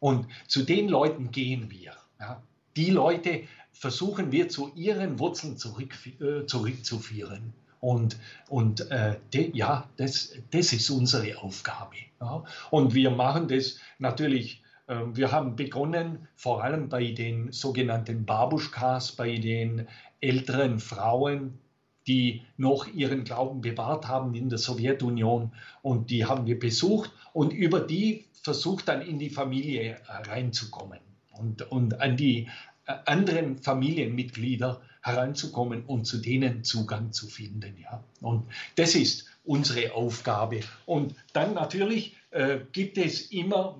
[0.00, 1.94] Und zu den Leuten gehen wir.
[2.20, 2.42] Ja.
[2.76, 7.52] Die Leute versuchen wir zu ihren Wurzeln zurück, äh, zurückzuführen.
[7.80, 11.96] Und, und äh, de, ja, das, das ist unsere Aufgabe.
[12.20, 12.44] Ja.
[12.70, 19.12] Und wir machen das natürlich, äh, wir haben begonnen, vor allem bei den sogenannten Babuschkas,
[19.12, 19.86] bei den
[20.20, 21.58] älteren Frauen,
[22.06, 25.52] die noch ihren Glauben bewahrt haben in der Sowjetunion
[25.82, 31.00] und die haben wir besucht und über die versucht dann in die Familie reinzukommen
[31.32, 32.48] und, und an die
[32.86, 37.76] äh, anderen Familienmitglieder heranzukommen und zu denen Zugang zu finden.
[37.82, 38.02] Ja.
[38.20, 38.46] Und
[38.76, 40.60] das ist unsere Aufgabe.
[40.86, 43.78] Und dann natürlich äh, gibt es immer,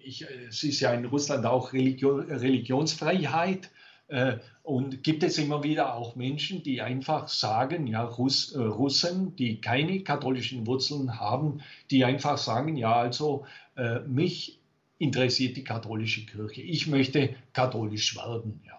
[0.00, 3.68] ich, es ist ja in Russland auch Religion, Religionsfreiheit, äh,
[4.62, 9.60] und gibt es immer wieder auch Menschen, die einfach sagen, ja, Russ, äh, Russen, die
[9.60, 11.60] keine katholischen Wurzeln haben,
[11.90, 13.46] die einfach sagen, ja, also
[13.76, 14.60] äh, mich
[14.98, 16.62] interessiert die katholische Kirche.
[16.62, 18.78] Ich möchte katholisch werden, ja.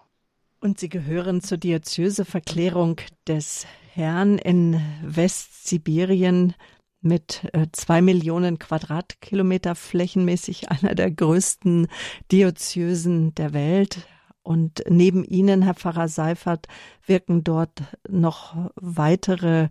[0.60, 6.54] Und Sie gehören zur Diözeseverklärung des Herrn in Westsibirien
[7.02, 11.88] mit äh, zwei Millionen Quadratkilometer flächenmäßig einer der größten
[12.32, 14.08] Diözesen der Welt.
[14.44, 16.68] Und neben Ihnen, Herr Pfarrer Seifert,
[17.06, 19.68] wirken dort noch weitere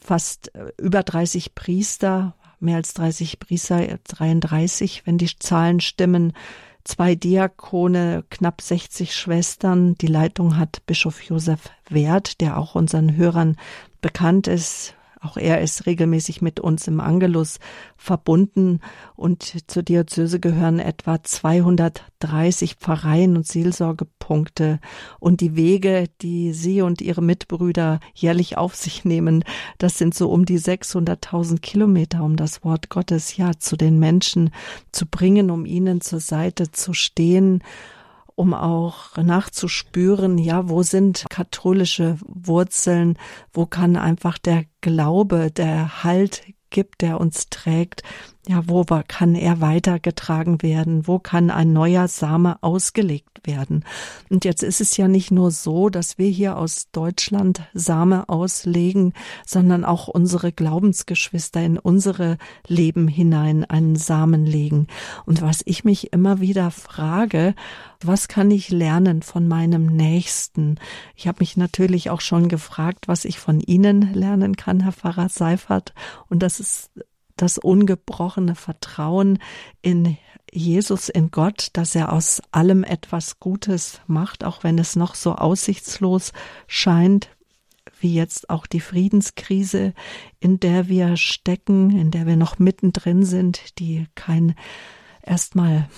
[0.00, 6.34] fast äh, über 30 Priester, mehr als 30 Priester, 33, wenn die Zahlen stimmen,
[6.84, 9.94] zwei Diakone, knapp 60 Schwestern.
[9.96, 13.56] Die Leitung hat Bischof Josef Wert, der auch unseren Hörern
[14.02, 14.94] bekannt ist,
[15.24, 17.58] auch er ist regelmäßig mit uns im Angelus
[17.96, 18.80] verbunden.
[19.16, 24.80] Und zur Diözese gehören etwa 230 Pfarreien und Seelsorgepunkte.
[25.18, 29.44] Und die Wege, die Sie und Ihre Mitbrüder jährlich auf sich nehmen,
[29.78, 34.50] das sind so um die 600.000 Kilometer, um das Wort Gottes ja zu den Menschen
[34.92, 37.62] zu bringen, um ihnen zur Seite zu stehen
[38.36, 43.18] um auch nachzuspüren, ja, wo sind katholische Wurzeln,
[43.52, 48.02] wo kann einfach der Glaube, der Halt gibt, der uns trägt,
[48.46, 51.06] ja, wo kann er weitergetragen werden?
[51.06, 53.84] Wo kann ein neuer Same ausgelegt werden?
[54.28, 59.14] Und jetzt ist es ja nicht nur so, dass wir hier aus Deutschland Same auslegen,
[59.46, 64.88] sondern auch unsere Glaubensgeschwister in unsere Leben hinein einen Samen legen.
[65.24, 67.54] Und was ich mich immer wieder frage,
[68.02, 70.76] was kann ich lernen von meinem Nächsten?
[71.16, 75.30] Ich habe mich natürlich auch schon gefragt, was ich von Ihnen lernen kann, Herr Pfarrer
[75.30, 75.94] Seifert.
[76.28, 76.90] Und das ist
[77.36, 79.38] das ungebrochene Vertrauen
[79.82, 80.16] in
[80.52, 85.34] Jesus, in Gott, dass er aus allem etwas Gutes macht, auch wenn es noch so
[85.34, 86.32] aussichtslos
[86.68, 87.28] scheint,
[88.00, 89.94] wie jetzt auch die Friedenskrise,
[90.38, 94.54] in der wir stecken, in der wir noch mittendrin sind, die kein
[95.22, 95.88] erstmal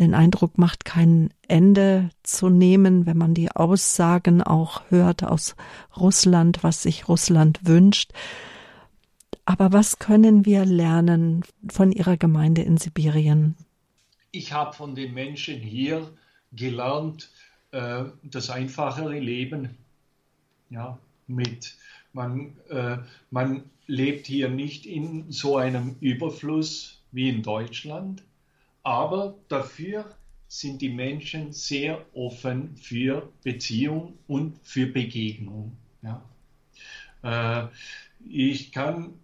[0.00, 5.54] den Eindruck macht, kein Ende zu nehmen, wenn man die Aussagen auch hört aus
[5.96, 8.12] Russland, was sich Russland wünscht.
[9.50, 13.56] Aber was können wir lernen von Ihrer Gemeinde in Sibirien?
[14.30, 16.08] Ich habe von den Menschen hier
[16.52, 17.32] gelernt,
[17.72, 19.76] äh, das einfachere Leben.
[20.70, 21.74] Ja, mit
[22.12, 22.98] man, äh,
[23.32, 28.22] man lebt hier nicht in so einem Überfluss wie in Deutschland,
[28.84, 30.14] aber dafür
[30.46, 35.76] sind die Menschen sehr offen für Beziehung und für Begegnung.
[36.02, 36.22] Ja.
[37.24, 37.68] Äh,
[38.28, 39.14] ich kann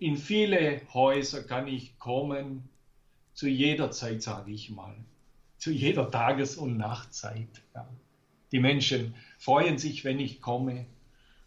[0.00, 2.68] in viele Häuser kann ich kommen,
[3.34, 4.94] zu jeder Zeit, sage ich mal,
[5.58, 7.48] zu jeder Tages- und Nachtzeit.
[7.74, 7.88] Ja.
[8.52, 10.86] Die Menschen freuen sich, wenn ich komme.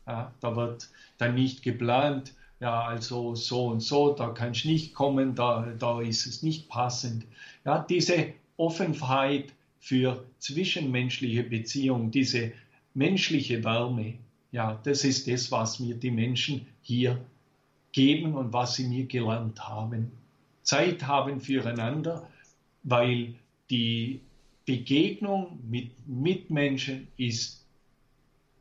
[0.07, 4.93] Ja, da wird dann nicht geplant, ja, also so und so, da kann ich nicht
[4.93, 7.25] kommen, da, da ist es nicht passend.
[7.65, 12.51] Ja, diese Offenheit für zwischenmenschliche Beziehungen, diese
[12.93, 14.15] menschliche Wärme,
[14.51, 17.19] ja, das ist das, was mir die Menschen hier
[17.91, 20.11] geben und was sie mir gelernt haben.
[20.63, 22.27] Zeit haben füreinander,
[22.83, 23.35] weil
[23.69, 24.21] die
[24.65, 27.65] Begegnung mit Mitmenschen ist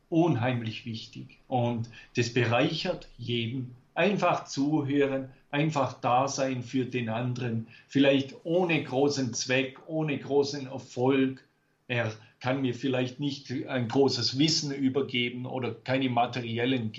[0.09, 3.75] unheimlich wichtig und das bereichert jeden.
[3.95, 11.45] Einfach zuhören, einfach da sein für den anderen, vielleicht ohne großen Zweck, ohne großen Erfolg.
[11.87, 16.93] Er kann mir vielleicht nicht ein großes Wissen übergeben oder keine materiellen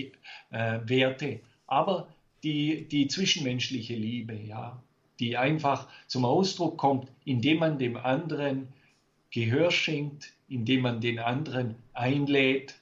[0.51, 2.07] äh, Werte, aber
[2.43, 4.81] die, die zwischenmenschliche Liebe, ja,
[5.19, 8.68] die einfach zum Ausdruck kommt, indem man dem anderen
[9.30, 12.76] Gehör schenkt, indem man den anderen einlädt.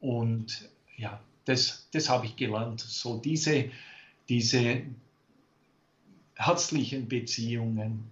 [0.00, 2.80] Und ja, das, das habe ich gelernt.
[2.80, 3.70] So diese,
[4.28, 4.82] diese
[6.34, 8.10] herzlichen Beziehungen,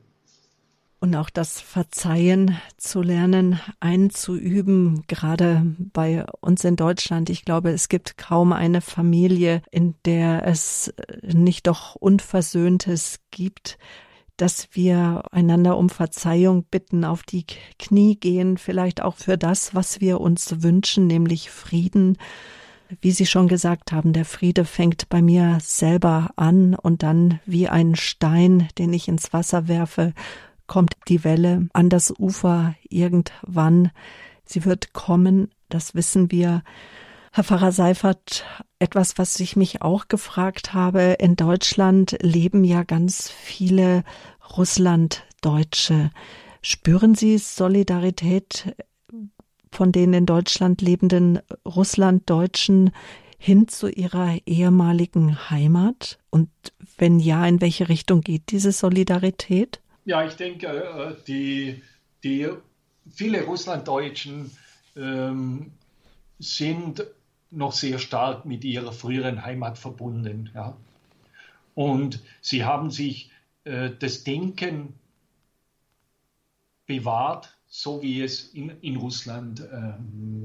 [1.01, 7.31] und auch das Verzeihen zu lernen, einzuüben, gerade bei uns in Deutschland.
[7.31, 10.93] Ich glaube, es gibt kaum eine Familie, in der es
[11.23, 13.79] nicht doch Unversöhntes gibt,
[14.37, 17.45] dass wir einander um Verzeihung bitten, auf die
[17.79, 22.17] Knie gehen, vielleicht auch für das, was wir uns wünschen, nämlich Frieden.
[23.01, 27.69] Wie Sie schon gesagt haben, der Friede fängt bei mir selber an und dann wie
[27.69, 30.15] ein Stein, den ich ins Wasser werfe,
[30.69, 33.91] kommt die Welle an das Ufer irgendwann.
[34.45, 36.63] Sie wird kommen, das wissen wir.
[37.33, 38.45] Herr Pfarrer Seifert,
[38.79, 44.05] etwas, was ich mich auch gefragt habe, in Deutschland leben ja ganz viele
[44.57, 46.11] Russlanddeutsche.
[46.63, 48.75] Spüren Sie Solidarität
[49.71, 52.91] von den in Deutschland lebenden Russlanddeutschen
[53.39, 56.19] hin zu ihrer ehemaligen Heimat?
[56.31, 56.51] Und
[56.97, 59.81] wenn ja, in welche Richtung geht diese Solidarität?
[60.09, 61.83] Ja, ich denke, äh, die,
[62.25, 62.49] die
[63.11, 64.51] viele Russlanddeutschen
[64.97, 65.73] ähm,
[66.39, 67.05] sind
[67.51, 70.49] noch sehr stark mit ihrer früheren Heimat verbunden.
[70.55, 70.79] Ja.
[71.75, 73.31] Und sie haben sich
[73.65, 74.95] äh, das Denken
[76.87, 79.93] bewahrt, so wie es in, in Russland äh,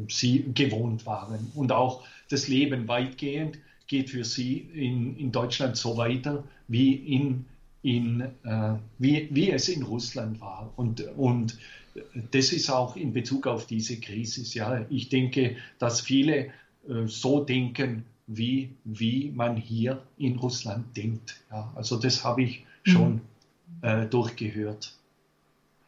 [0.09, 1.49] sie gewohnt waren.
[1.55, 7.45] Und auch das Leben weitgehend geht für sie in, in Deutschland so weiter wie in
[7.83, 10.73] in, äh, wie, wie es in Russland war.
[10.77, 11.59] Und, und
[12.31, 14.41] das ist auch in Bezug auf diese Krise.
[14.57, 16.47] Ja, ich denke, dass viele
[16.87, 21.43] äh, so denken, wie, wie man hier in Russland denkt.
[21.51, 23.21] Ja, also das habe ich schon mhm.
[23.81, 24.97] äh, durchgehört.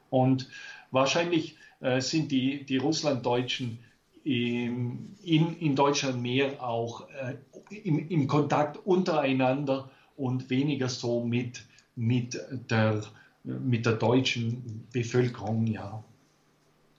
[0.09, 0.49] Und
[0.91, 3.79] wahrscheinlich äh, sind die, die Russlanddeutschen
[4.25, 7.35] in, in Deutschland mehr auch äh,
[7.83, 11.63] im, im Kontakt untereinander und weniger so mit
[11.95, 12.39] mit
[12.69, 13.01] der,
[13.43, 16.03] mit der deutschen Bevölkerung, ja.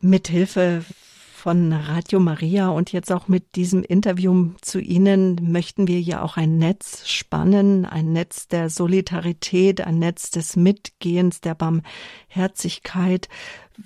[0.01, 0.85] Mithilfe
[1.47, 6.37] von Radio Maria und jetzt auch mit diesem Interview zu Ihnen möchten wir ja auch
[6.37, 13.29] ein Netz spannen, ein Netz der Solidarität, ein Netz des Mitgehens, der Barmherzigkeit.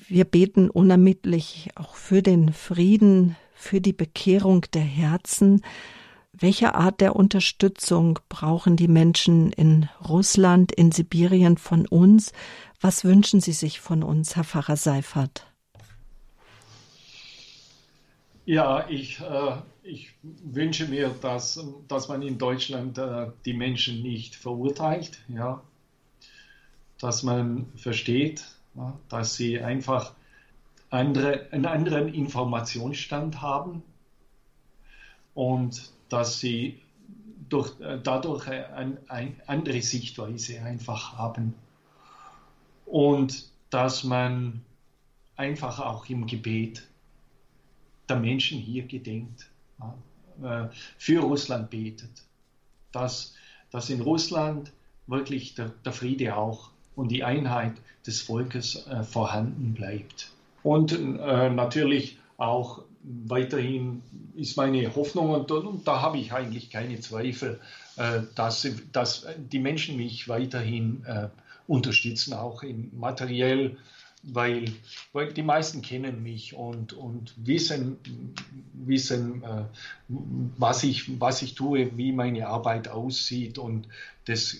[0.08, 5.60] Wir beten unermittlich auch für den Frieden, für die Bekehrung der Herzen.
[6.42, 12.32] Welche Art der Unterstützung brauchen die Menschen in Russland, in Sibirien von uns?
[12.80, 15.46] Was wünschen Sie sich von uns, Herr Pfarrer Seifert?
[18.46, 24.34] Ja, ich, äh, ich wünsche mir, dass, dass man in Deutschland äh, die Menschen nicht
[24.34, 25.60] verurteilt, ja,
[26.98, 28.46] dass man versteht,
[28.76, 30.14] ja, dass sie einfach
[30.88, 33.82] andere, einen anderen Informationsstand haben
[35.34, 36.80] und dass sie
[37.48, 41.54] durch, äh, dadurch eine, eine andere Sichtweise einfach haben
[42.84, 44.62] und dass man
[45.36, 46.86] einfach auch im Gebet
[48.08, 49.48] der Menschen hier gedenkt,
[50.42, 50.66] äh,
[50.98, 52.10] für Russland betet,
[52.92, 53.34] dass,
[53.70, 54.72] dass in Russland
[55.06, 57.74] wirklich der, der Friede auch und die Einheit
[58.06, 60.32] des Volkes äh, vorhanden bleibt.
[60.62, 64.02] Und natürlich auch weiterhin
[64.34, 67.60] ist meine Hoffnung, und, und da habe ich eigentlich keine Zweifel,
[67.96, 71.28] äh, dass, dass die Menschen mich weiterhin äh,
[71.66, 73.76] unterstützen, auch in materiell
[74.22, 74.72] weil,
[75.12, 77.96] weil die meisten kennen mich und, und wissen,
[78.74, 79.64] wissen äh,
[80.58, 83.88] was, ich, was ich tue, wie meine Arbeit aussieht und
[84.26, 84.58] das,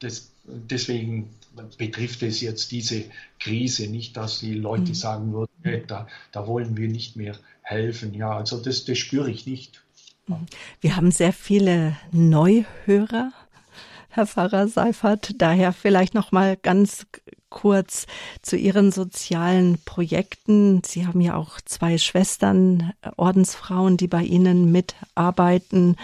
[0.00, 1.30] das, deswegen
[1.78, 3.04] betrifft es jetzt diese
[3.38, 4.94] Krise nicht, dass die Leute mhm.
[4.94, 8.12] sagen würden, hey, da, da wollen wir nicht mehr helfen.
[8.14, 9.82] Ja, also das, das spüre ich nicht.
[10.26, 10.46] Mhm.
[10.82, 13.32] Wir haben sehr viele Neuhörer
[14.16, 15.34] Herr Pfarrer Seifert.
[15.42, 17.06] Daher vielleicht noch mal ganz
[17.50, 18.06] kurz
[18.42, 20.82] zu Ihren sozialen Projekten.
[20.84, 25.96] Sie haben ja auch zwei Schwestern, äh, Ordensfrauen, die bei Ihnen mitarbeiten.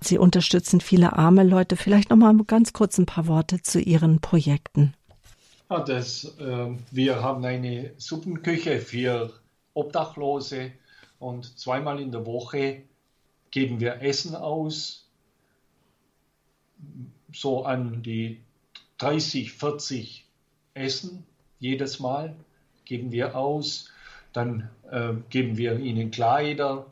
[0.00, 1.76] Sie unterstützen viele arme Leute.
[1.76, 4.94] Vielleicht noch mal ganz kurz ein paar Worte zu Ihren Projekten.
[5.70, 9.32] Ja, das, äh, wir haben eine Suppenküche für
[9.74, 10.72] Obdachlose
[11.18, 12.82] und zweimal in der Woche
[13.50, 15.08] geben wir Essen aus
[17.32, 18.40] so an die
[18.98, 20.27] 30, 40
[20.78, 21.24] Essen
[21.58, 22.34] jedes Mal
[22.84, 23.90] geben wir aus.
[24.32, 26.86] Dann äh, geben wir ihnen Kleider,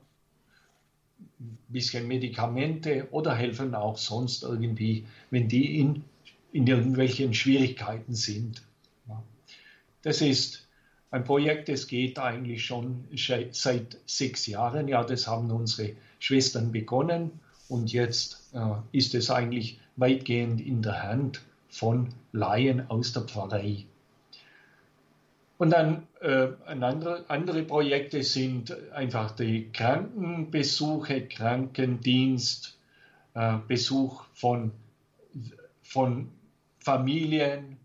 [1.39, 6.05] ein bisschen Medikamente oder helfen auch sonst irgendwie, wenn die in,
[6.53, 8.63] in irgendwelchen Schwierigkeiten sind.
[10.03, 10.67] Das ist
[11.11, 14.89] ein Projekt, das geht eigentlich schon seit sechs Jahren.
[14.89, 17.33] Ja, das haben unsere Schwestern begonnen
[17.69, 21.43] und jetzt äh, ist es eigentlich weitgehend in der Hand
[21.77, 23.85] von Laien aus der Pfarrei.
[25.59, 32.79] Und dann äh, andere, andere Projekte sind einfach die Krankenbesuche, Krankendienst,
[33.35, 34.73] äh, Besuch von,
[35.83, 36.29] von
[36.79, 37.77] Familien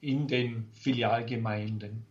[0.00, 2.04] in den Filialgemeinden.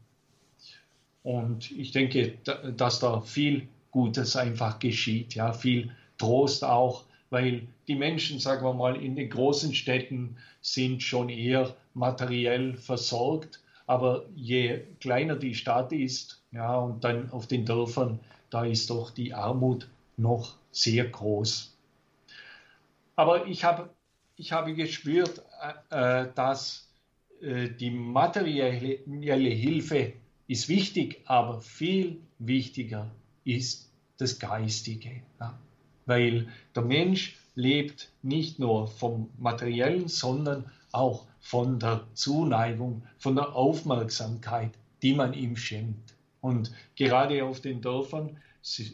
[1.21, 2.37] Und ich denke,
[2.75, 8.73] dass da viel Gutes einfach geschieht, ja, viel Trost auch, weil die Menschen, sagen wir
[8.73, 15.91] mal, in den großen Städten sind schon eher materiell versorgt, aber je kleiner die Stadt
[15.91, 19.87] ist, ja, und dann auf den Dörfern, da ist doch die Armut
[20.17, 21.75] noch sehr groß.
[23.15, 23.89] Aber ich habe,
[24.35, 25.41] ich habe gespürt,
[25.91, 26.89] äh, äh dass
[27.41, 30.13] äh, die materielle Hilfe
[30.47, 33.11] ist wichtig, aber viel wichtiger
[33.43, 35.21] ist das Geistige.
[35.39, 35.57] Ja
[36.05, 43.55] weil der Mensch lebt nicht nur vom Materiellen, sondern auch von der Zuneigung, von der
[43.55, 44.71] Aufmerksamkeit,
[45.01, 46.15] die man ihm schenkt.
[46.41, 48.37] Und gerade auf den Dörfern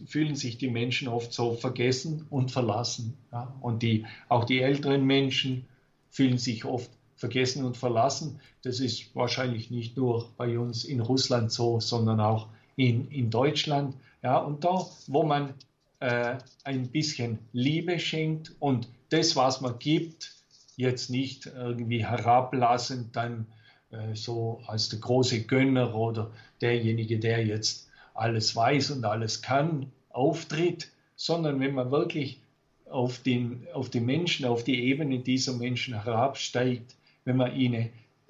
[0.06, 3.18] fühlen sich die Menschen oft so vergessen und verlassen.
[3.32, 3.54] Ja?
[3.62, 5.66] Und die, auch die älteren Menschen
[6.10, 8.40] fühlen sich oft vergessen und verlassen.
[8.64, 13.96] Das ist wahrscheinlich nicht nur bei uns in Russland so, sondern auch in, in Deutschland.
[14.22, 14.38] Ja?
[14.38, 15.54] Und da, wo man
[16.02, 20.34] äh, ein bisschen Liebe schenkt und das, was man gibt,
[20.76, 23.46] jetzt nicht irgendwie herablassend dann
[23.92, 29.92] äh, so als der große Gönner oder derjenige, der jetzt alles weiß und alles kann,
[30.10, 32.42] auftritt, sondern wenn man wirklich
[32.90, 36.96] auf den, auf die Menschen, auf die Ebene dieser Menschen herabsteigt,
[37.26, 37.90] wenn man ihnen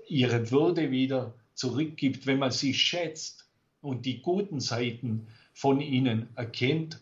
[0.10, 3.48] ihre Würde wieder zurückgibt, wenn man sie schätzt
[3.82, 7.00] und die guten Seiten von ihnen erkennt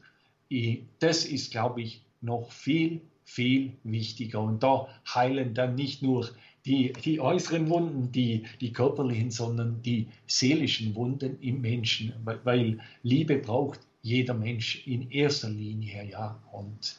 [1.00, 4.42] das ist, glaube ich, noch viel, viel wichtiger.
[4.42, 6.30] Und da heilen dann nicht nur
[6.66, 12.14] die, die äußeren Wunden, die, die körperlichen, sondern die seelischen Wunden im Menschen,
[12.44, 16.40] weil, Liebe braucht jeder Mensch in erster Linie, ja.
[16.52, 16.98] Und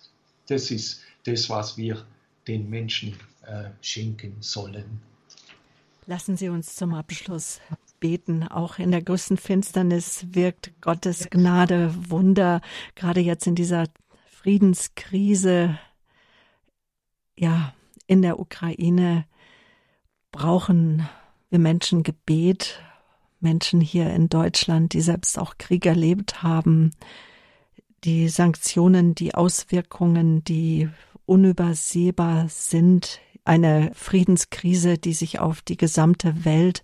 [0.49, 2.05] das ist das, was wir
[2.47, 3.15] den Menschen
[3.47, 5.01] äh, schenken sollen.
[6.07, 7.61] Lassen Sie uns zum Abschluss
[8.01, 8.43] beten.
[8.49, 12.61] Auch in der größten Finsternis wirkt Gottes Gnade Wunder,
[12.95, 13.85] gerade jetzt in dieser
[14.27, 15.79] Friedenskrise,
[17.37, 17.75] ja,
[18.07, 19.25] in der Ukraine
[20.33, 21.09] brauchen
[21.51, 22.83] wir Menschen Gebet,
[23.41, 26.93] Menschen hier in Deutschland, die selbst auch Krieg erlebt haben,
[28.05, 30.89] die Sanktionen, die Auswirkungen, die
[31.27, 36.83] unübersehbar sind, eine Friedenskrise, die sich auf die gesamte Welt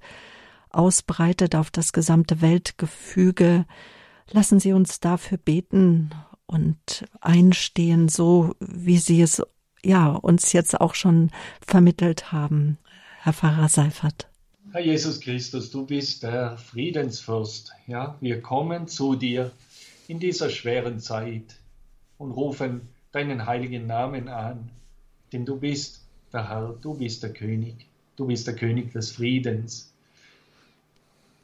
[0.70, 3.66] ausbreitet, auf das gesamte Weltgefüge.
[4.30, 6.10] Lassen Sie uns dafür beten
[6.46, 9.42] und einstehen, so wie Sie es
[9.84, 11.30] ja uns jetzt auch schon
[11.64, 12.78] vermittelt haben,
[13.22, 14.28] Herr Pfarrer Seifert.
[14.72, 17.72] Herr Jesus Christus, du bist der Friedensfürst.
[17.86, 19.52] Ja, wir kommen zu dir
[20.08, 21.56] in dieser schweren Zeit
[22.18, 24.70] und rufen deinen heiligen Namen an,
[25.32, 26.02] denn du bist
[26.32, 27.86] der Herr, du bist der König,
[28.16, 29.92] du bist der König des Friedens.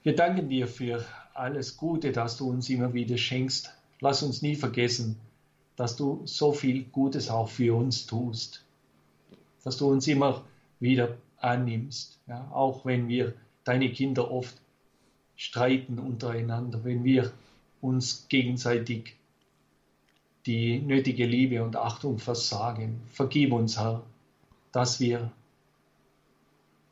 [0.02, 3.72] Wir danken dir für alles Gute, das du uns immer wieder schenkst.
[4.00, 5.16] Lass uns nie vergessen,
[5.76, 8.64] dass du so viel Gutes auch für uns tust,
[9.62, 10.44] dass du uns immer
[10.80, 14.56] wieder annimmst, ja, auch wenn wir deine Kinder oft
[15.36, 17.32] streiten untereinander, wenn wir
[17.80, 19.14] uns gegenseitig
[20.46, 23.00] die nötige Liebe und Achtung versagen.
[23.06, 24.02] Vergib uns, Herr,
[24.72, 25.30] dass wir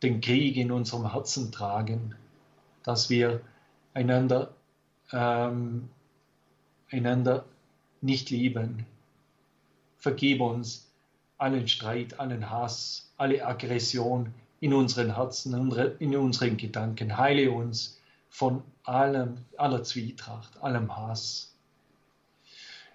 [0.05, 2.15] den Krieg in unserem Herzen tragen,
[2.82, 3.40] dass wir
[3.94, 4.55] einander,
[5.12, 5.89] ähm,
[6.90, 7.44] einander
[8.01, 8.86] nicht lieben.
[9.98, 10.90] Vergib uns
[11.39, 17.16] allen Streit, allen Hass, alle Aggression in unseren Herzen, in unseren Gedanken.
[17.16, 17.98] Heile uns
[18.28, 21.55] von allem, aller Zwietracht, allem Hass.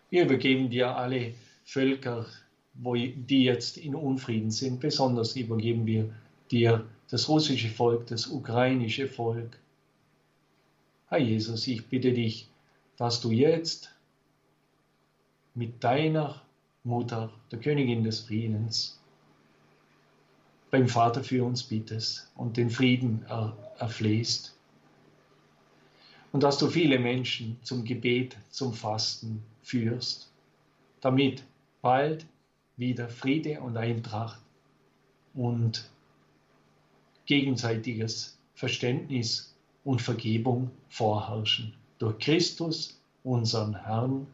[0.09, 1.33] Wir übergeben dir alle
[1.65, 2.25] Völker,
[2.75, 4.79] wo, die jetzt in Unfrieden sind.
[4.79, 6.09] Besonders übergeben wir
[6.51, 9.57] dir das russische Volk, das ukrainische Volk,
[11.15, 12.49] Herr Jesus, ich bitte dich,
[12.97, 13.95] dass du jetzt
[15.53, 16.41] mit deiner
[16.83, 19.01] Mutter, der Königin des Friedens,
[20.71, 24.57] beim Vater für uns bittest und den Frieden er, erflehst.
[26.33, 30.33] Und dass du viele Menschen zum Gebet, zum Fasten führst,
[30.99, 31.45] damit
[31.81, 32.25] bald
[32.75, 34.41] wieder Friede und Eintracht
[35.33, 35.89] und
[37.25, 39.55] gegenseitiges Verständnis
[39.85, 41.73] und Vergebung vorherrschen.
[41.99, 44.27] Durch Christus, unseren Herrn.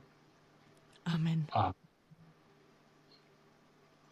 [1.04, 1.48] Amen.
[1.52, 1.74] Amen.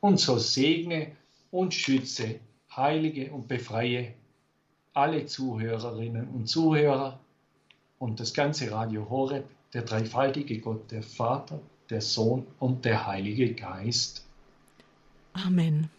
[0.01, 1.11] Und so segne
[1.51, 2.39] und schütze,
[2.75, 4.13] heilige und befreie
[4.93, 7.19] alle Zuhörerinnen und Zuhörer
[7.97, 11.59] und das ganze Radio Horeb, der dreifaltige Gott, der Vater,
[11.89, 14.25] der Sohn und der Heilige Geist.
[15.33, 15.89] Amen.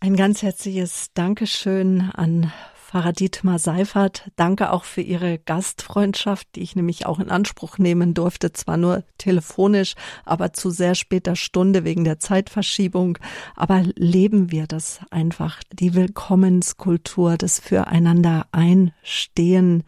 [0.00, 2.52] Ein ganz herzliches Dankeschön an
[2.92, 8.12] Pfarrer Dietmar Seifert, danke auch für Ihre Gastfreundschaft, die ich nämlich auch in Anspruch nehmen
[8.12, 9.94] durfte, zwar nur telefonisch,
[10.26, 13.16] aber zu sehr später Stunde wegen der Zeitverschiebung.
[13.56, 19.84] Aber leben wir das einfach, die Willkommenskultur, das Füreinander einstehen.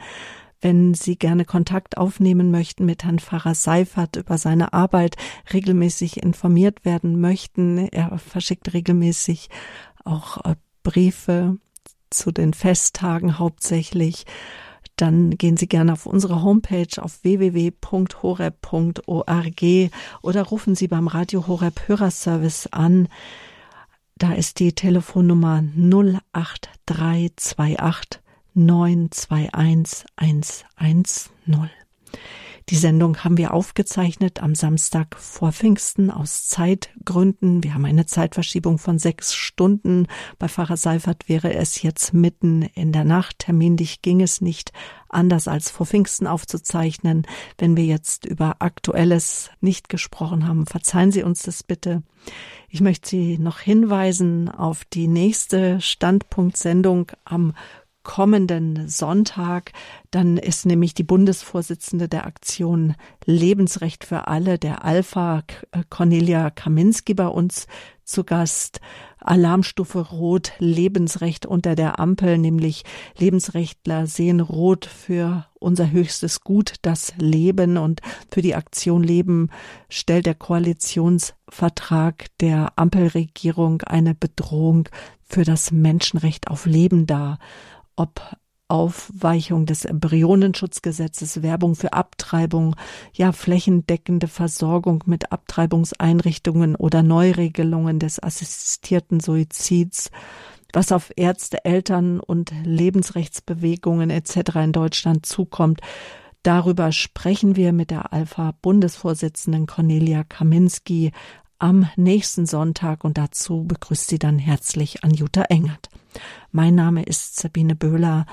[0.62, 5.16] Wenn Sie gerne Kontakt aufnehmen möchten mit Herrn Pfarrer Seifert über seine Arbeit,
[5.52, 9.50] regelmäßig informiert werden möchten, er verschickt regelmäßig
[10.04, 11.58] auch äh, Briefe
[12.14, 14.24] zu den Festtagen hauptsächlich,
[14.96, 17.92] dann gehen Sie gerne auf unsere Homepage auf www.horeb.org
[20.22, 23.08] oder rufen Sie beim Radio Horeb Hörerservice an.
[24.16, 25.64] Da ist die Telefonnummer
[26.32, 28.20] 08328
[28.54, 30.04] 921
[30.76, 31.70] 110.
[32.70, 37.62] Die Sendung haben wir aufgezeichnet am Samstag vor Pfingsten aus Zeitgründen.
[37.62, 40.06] Wir haben eine Zeitverschiebung von sechs Stunden.
[40.38, 43.40] Bei Pfarrer Seifert wäre es jetzt mitten in der Nacht.
[43.40, 44.72] Terminlich ging es nicht
[45.10, 47.26] anders als vor Pfingsten aufzuzeichnen.
[47.58, 52.02] Wenn wir jetzt über Aktuelles nicht gesprochen haben, verzeihen Sie uns das bitte.
[52.70, 57.52] Ich möchte Sie noch hinweisen auf die nächste Standpunktsendung am
[58.04, 59.72] kommenden Sonntag.
[60.10, 62.94] Dann ist nämlich die Bundesvorsitzende der Aktion
[63.24, 65.42] Lebensrecht für alle, der Alpha
[65.90, 67.66] Cornelia Kaminski bei uns
[68.04, 68.80] zu Gast.
[69.18, 72.84] Alarmstufe Rot, Lebensrecht unter der Ampel, nämlich
[73.16, 79.48] Lebensrechtler sehen Rot für unser höchstes Gut, das Leben und für die Aktion Leben
[79.88, 84.90] stellt der Koalitionsvertrag der Ampelregierung eine Bedrohung
[85.26, 87.38] für das Menschenrecht auf Leben dar.
[87.96, 88.36] Ob
[88.68, 92.76] Aufweichung des Embryonenschutzgesetzes, Werbung für Abtreibung,
[93.12, 100.10] ja flächendeckende Versorgung mit Abtreibungseinrichtungen oder Neuregelungen des assistierten Suizids,
[100.72, 104.56] was auf Ärzte, Eltern und Lebensrechtsbewegungen etc.
[104.56, 105.80] in Deutschland zukommt.
[106.42, 111.12] Darüber sprechen wir mit der Alpha-Bundesvorsitzenden Cornelia Kaminski
[111.64, 115.88] am nächsten Sonntag und dazu begrüßt sie dann herzlich Anjuta Engert.
[116.52, 118.26] Mein Name ist Sabine Böhler.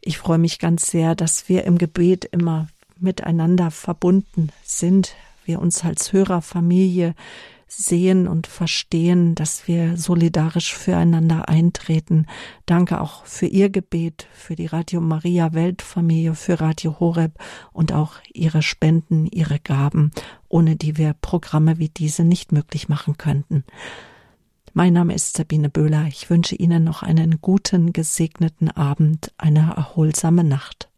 [0.00, 2.66] Ich freue mich ganz sehr, dass wir im Gebet immer
[2.98, 5.14] miteinander verbunden sind,
[5.44, 7.14] wir uns als Hörerfamilie
[7.66, 12.26] sehen und verstehen, dass wir solidarisch füreinander eintreten.
[12.66, 17.38] Danke auch für Ihr Gebet, für die Radio Maria Weltfamilie, für Radio Horeb
[17.72, 20.10] und auch Ihre Spenden, Ihre Gaben,
[20.48, 23.64] ohne die wir Programme wie diese nicht möglich machen könnten.
[24.76, 26.06] Mein Name ist Sabine Böhler.
[26.08, 30.88] Ich wünsche Ihnen noch einen guten, gesegneten Abend, eine erholsame Nacht.